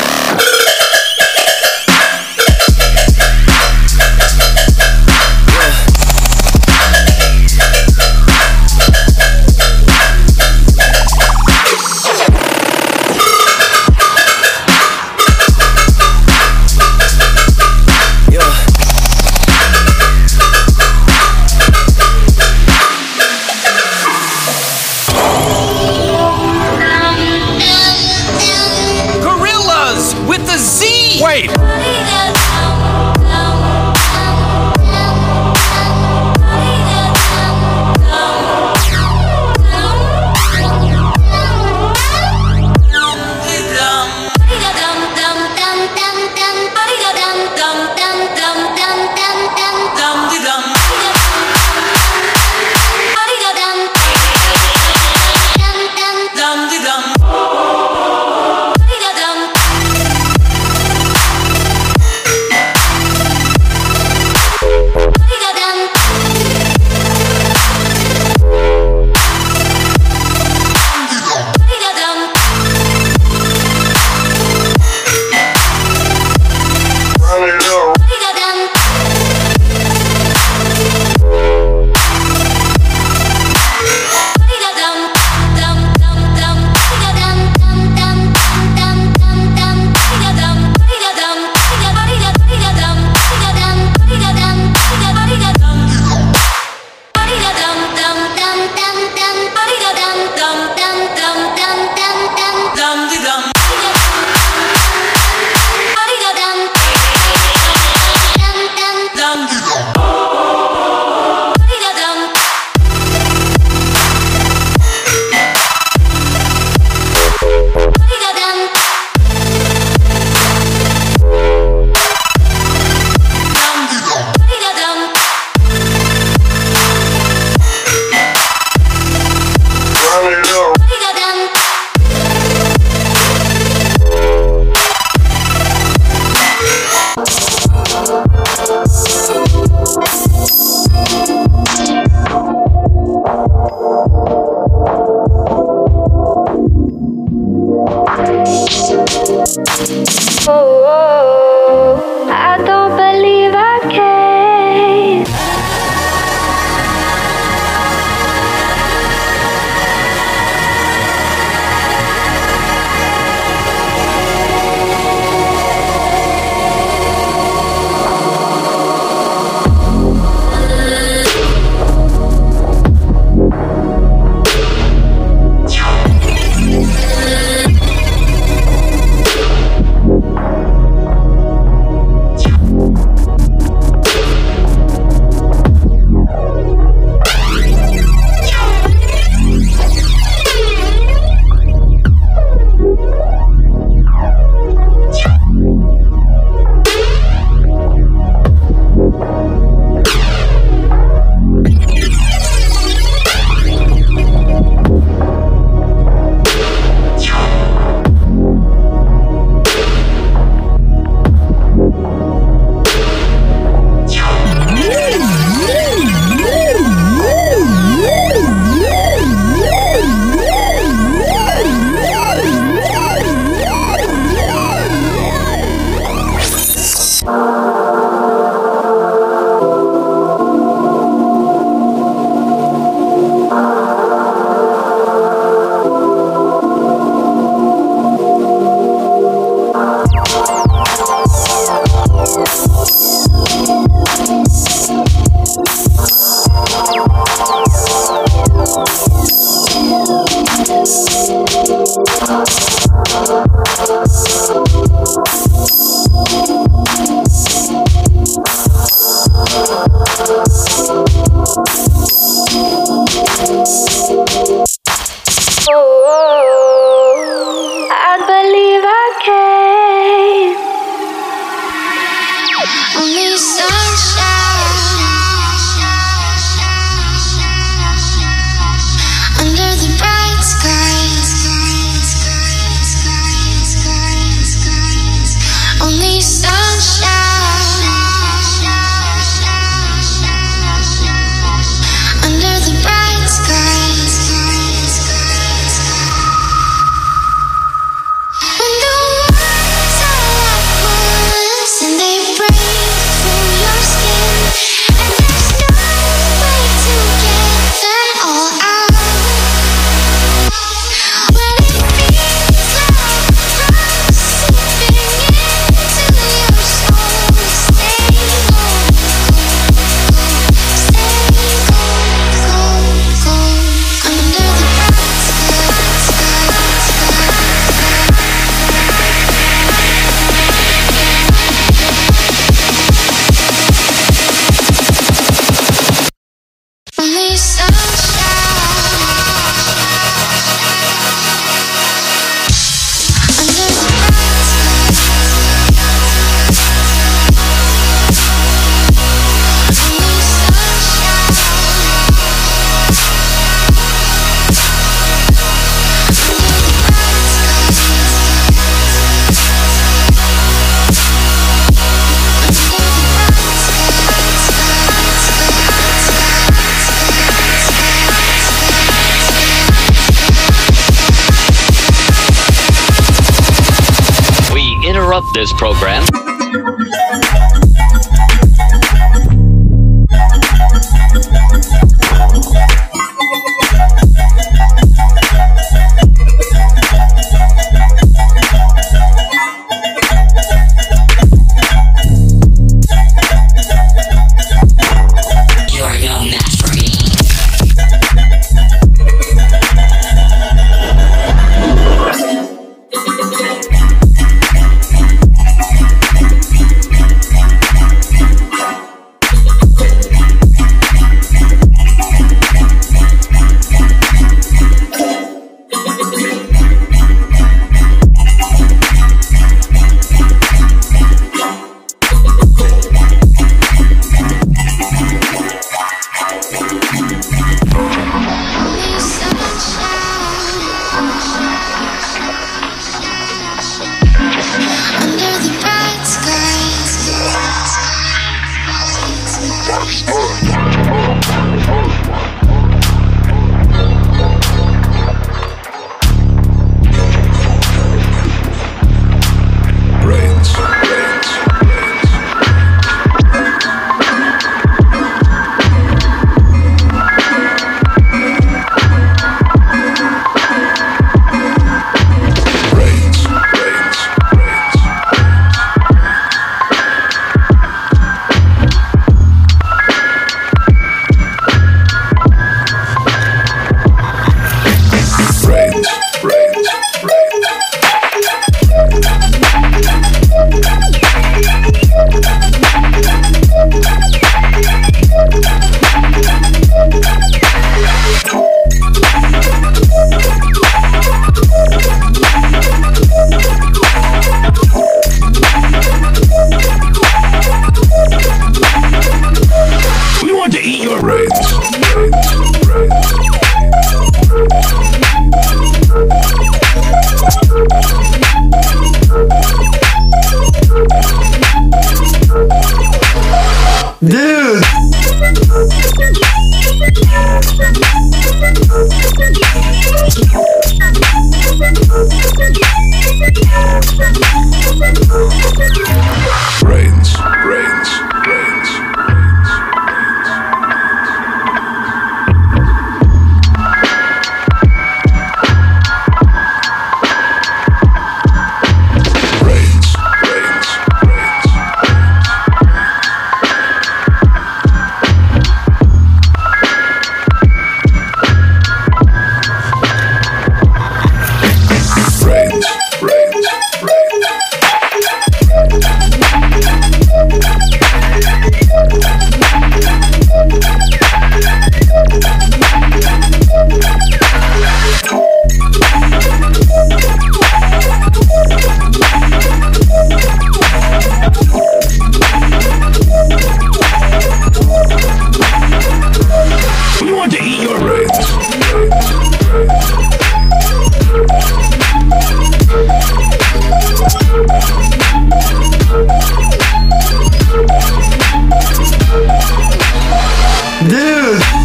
Cause 591.31 591.60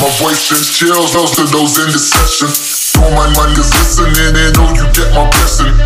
My 0.00 0.08
voice 0.16 0.48
sends 0.48 0.72
chills, 0.72 1.12
those 1.12 1.36
to 1.36 1.44
those 1.52 1.76
in 1.76 1.92
the 1.92 2.00
session. 2.00 2.48
All 3.04 3.12
my 3.12 3.28
minders 3.36 3.68
listening, 3.68 4.32
they 4.32 4.48
know 4.56 4.72
you 4.72 4.88
get 4.96 5.12
my 5.12 5.28
blessing. 5.28 5.76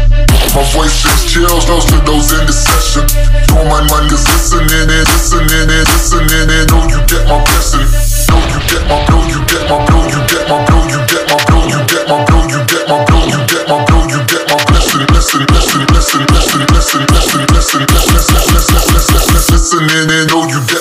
My 0.54 0.62
voice 0.70 1.02
sends 1.02 1.26
chills, 1.26 1.66
those 1.66 1.82
to 1.90 1.98
those 2.06 2.30
in 2.30 2.46
the 2.46 2.54
session. 2.54 3.10
All 3.58 3.66
my 3.66 3.82
minders 3.90 4.22
listening, 4.22 4.86
they 4.86 5.02
listening, 5.02 5.66
they 5.66 5.82
listening, 5.82 6.46
they 6.46 6.62
know 6.70 6.86
you 6.86 7.02
get 7.10 7.26
my 7.26 7.42
blessing. 7.42 7.90
Know 8.30 8.38
you 8.54 8.58
get 8.70 8.86
my 8.86 9.02
blow, 9.02 9.18
you 9.26 9.42
get 9.50 9.66
my 9.66 9.82
blow, 9.82 10.06
you 10.06 10.22
get 10.30 10.46
my 10.46 10.62
blow, 10.62 10.86
you 10.86 11.00
get 11.10 11.26
my 11.26 11.34
blow, 11.50 11.66
you 11.66 11.80
get 11.90 12.06
my 12.06 12.18
blow, 12.22 12.42
you 12.46 12.60
get 12.70 12.86
my 12.86 12.98
blow, 13.10 13.22
you 13.26 13.40
get 13.50 13.66
my 13.66 13.82
blow, 13.82 14.02
you 14.14 14.20
get 14.30 14.42
my 14.46 14.58
blessing, 14.62 15.02
blessing, 15.10 15.42
blessing, 15.50 15.82
blessing, 15.90 16.22
blessing, 16.30 16.62
blessing, 16.70 17.02
blessing, 17.10 17.42
blessing, 17.50 17.82
blessing, 17.90 18.38
blessing, 18.46 18.78
blessing, 18.94 19.22
blessing, 19.34 19.58
listening, 19.58 20.06
they 20.06 20.22
know 20.30 20.46
you 20.46 20.62
get 20.70 20.70
my. 20.70 20.73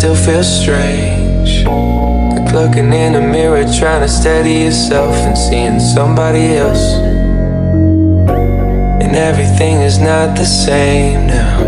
Still 0.00 0.14
feels 0.14 0.48
strange. 0.62 1.62
Like 1.66 2.54
looking 2.54 2.90
in 2.90 3.12
the 3.12 3.20
mirror, 3.20 3.64
trying 3.78 4.00
to 4.00 4.08
steady 4.08 4.64
yourself 4.64 5.14
and 5.14 5.36
seeing 5.36 5.78
somebody 5.78 6.56
else. 6.56 6.94
And 9.04 9.14
everything 9.14 9.82
is 9.82 9.98
not 9.98 10.38
the 10.38 10.46
same 10.46 11.26
now. 11.26 11.60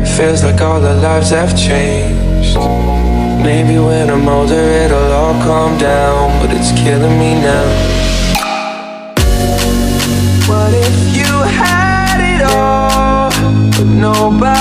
It 0.00 0.06
feels 0.16 0.44
like 0.44 0.60
all 0.60 0.80
our 0.84 0.94
lives 0.94 1.30
have 1.30 1.58
changed. 1.58 2.56
Maybe 3.42 3.80
when 3.80 4.10
I'm 4.10 4.28
older, 4.28 4.54
it'll 4.84 5.10
all 5.20 5.34
calm 5.42 5.76
down, 5.76 6.40
but 6.40 6.56
it's 6.56 6.70
killing 6.70 7.18
me 7.18 7.34
now. 7.50 7.66
What 10.46 10.72
if 10.72 11.16
you 11.18 11.32
had 11.60 12.18
it 12.32 12.42
all, 12.46 13.30
but 13.72 13.90
nobody 13.90 14.55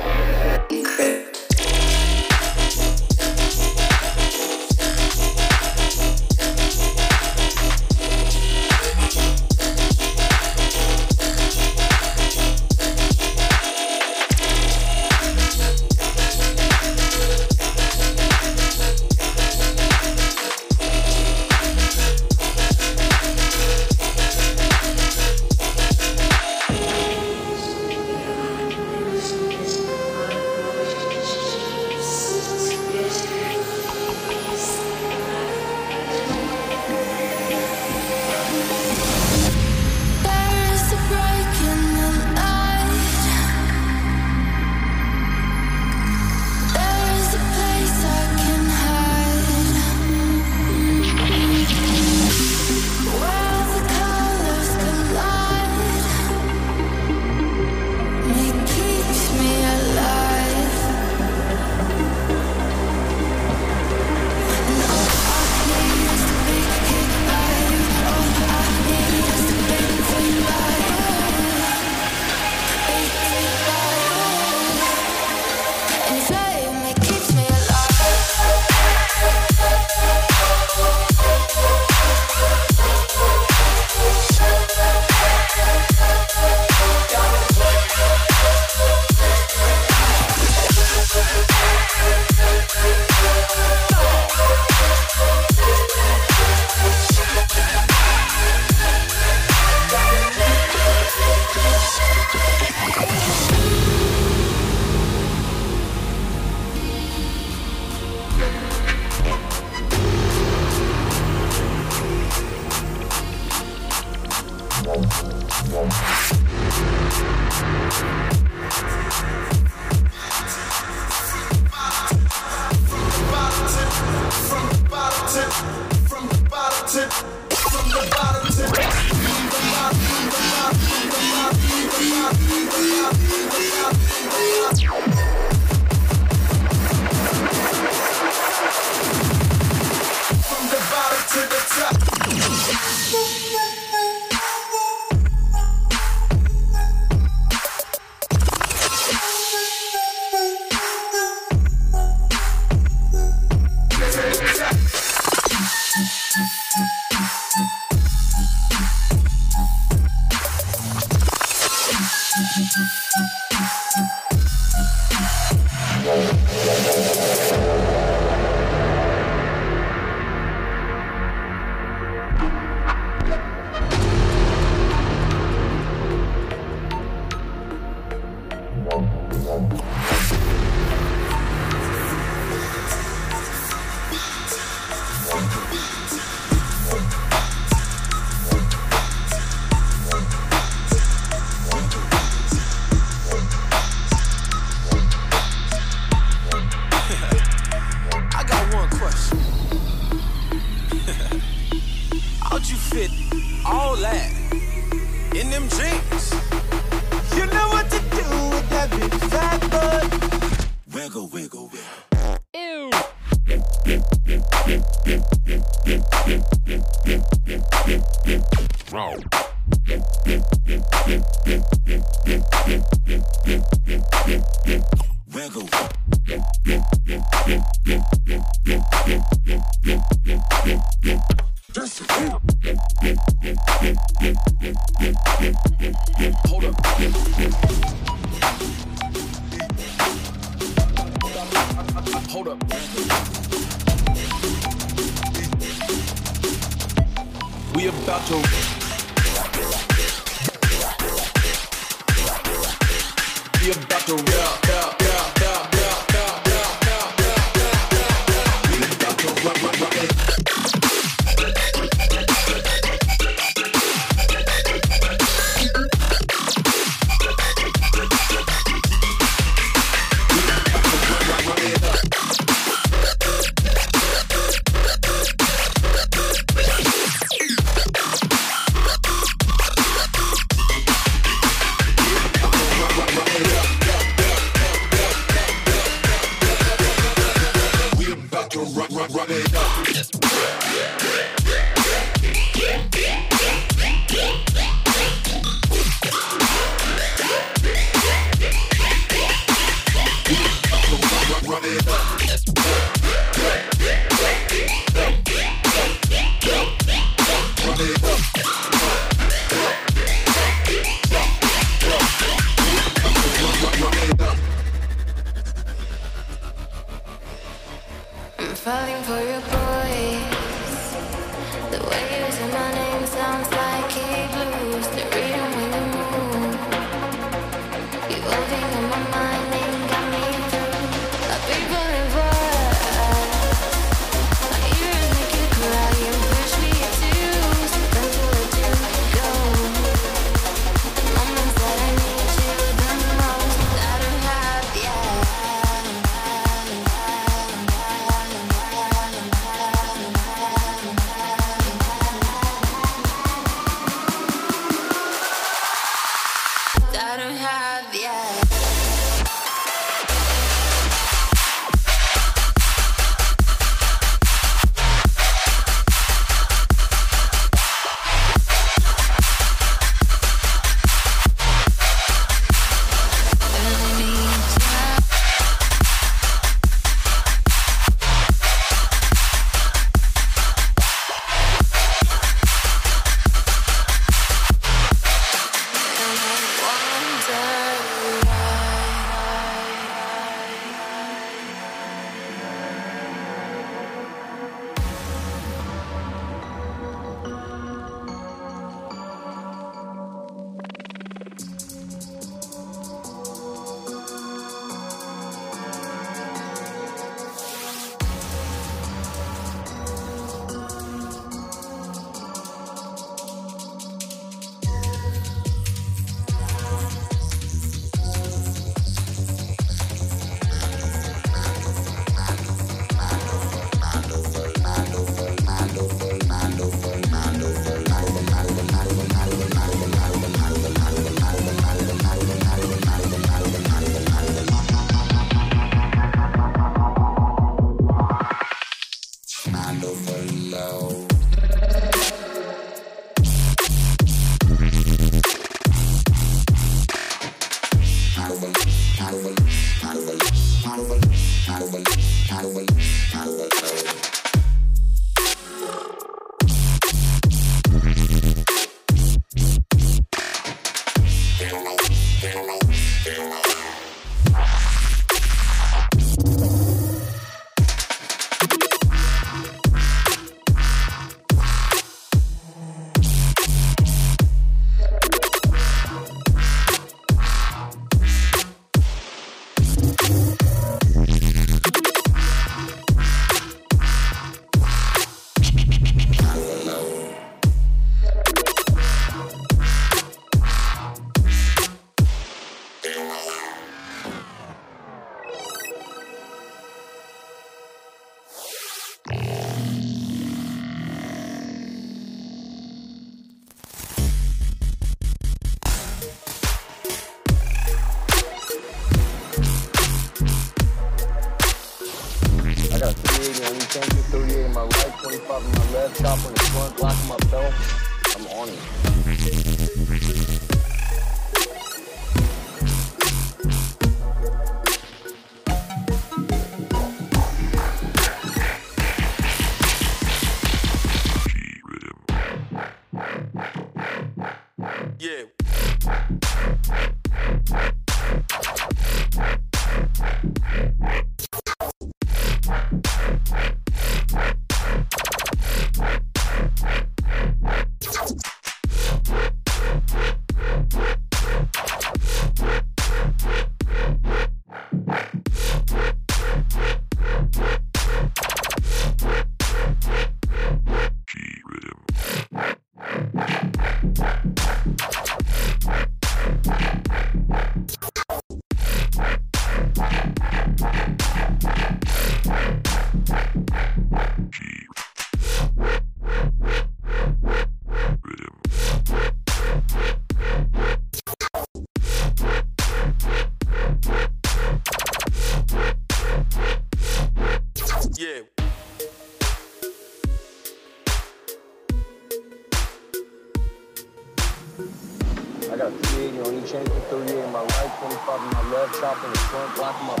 25 598.67 598.69
in 598.69 598.77
my 598.77 598.77
left, 598.77 598.79
chopper 598.79 599.07
in 599.07 599.13
the 599.13 599.19
front, 599.19 599.55
block 599.55 599.81
in 599.81 599.87
my 599.87 600.00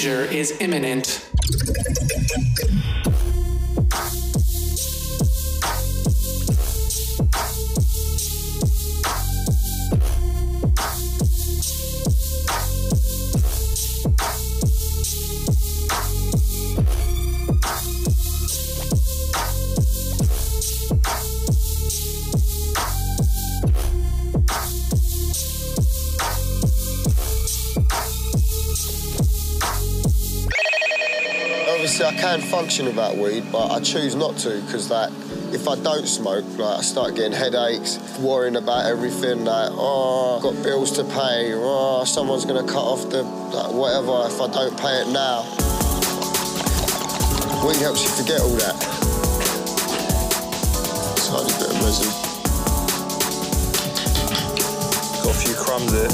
Danger 0.00 0.24
is 0.32 0.58
imminent. 0.62 1.19
Obviously, 32.80 32.88
I 32.88 32.92
can 32.92 32.96
function 32.96 32.96
without 32.96 33.16
weed, 33.16 33.52
but 33.52 33.70
I 33.70 33.80
choose 33.80 34.14
not 34.14 34.36
to 34.38 34.60
because, 34.62 34.90
like, 34.90 35.10
if 35.52 35.68
I 35.68 35.76
don't 35.76 36.06
smoke, 36.06 36.44
like 36.58 36.78
I 36.78 36.82
start 36.82 37.14
getting 37.14 37.32
headaches, 37.32 37.98
worrying 38.18 38.56
about 38.56 38.86
everything, 38.86 39.44
like, 39.44 39.70
oh, 39.72 40.36
I've 40.36 40.42
got 40.42 40.62
bills 40.62 40.92
to 40.92 41.04
pay, 41.04 41.52
oh, 41.54 42.04
someone's 42.04 42.44
gonna 42.44 42.66
cut 42.66 42.82
off 42.82 43.08
the, 43.10 43.22
like, 43.22 43.72
whatever 43.72 44.26
if 44.26 44.40
I 44.40 44.48
don't 44.48 44.78
pay 44.78 45.02
it 45.02 45.08
now. 45.08 45.44
Weed 47.66 47.80
helps 47.80 48.02
you 48.02 48.10
forget 48.16 48.40
all 48.40 48.56
that. 48.64 48.76
Tiny 51.20 51.52
bit 51.60 51.70
of 51.70 51.84
resin. 51.84 52.10
Got 55.22 55.34
a 55.34 55.38
few 55.38 55.54
crumbs 55.54 55.92
there. 55.92 56.10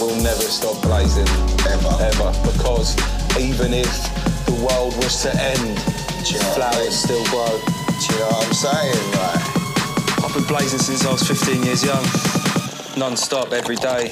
We'll 0.00 0.16
never 0.22 0.42
stop 0.42 0.80
blazing. 0.82 1.28
Ever. 1.68 1.92
Ever. 2.00 2.32
Because 2.42 2.96
even 3.38 3.72
if 3.72 4.11
the 4.56 4.64
world 4.64 4.94
was 4.96 5.22
to 5.22 5.30
end, 5.34 5.78
flowers 6.54 6.96
still 6.96 7.24
grow. 7.26 7.46
Do 7.46 8.14
you 8.14 8.20
know 8.20 8.26
what 8.26 8.46
I'm 8.46 8.52
saying? 8.52 9.10
Like, 9.16 10.24
I've 10.24 10.34
been 10.34 10.44
blazing 10.44 10.78
since 10.78 11.06
I 11.06 11.12
was 11.12 11.22
15 11.22 11.62
years 11.62 11.84
young. 11.84 12.04
Non-stop, 12.96 13.52
every 13.52 13.76
day. 13.76 14.10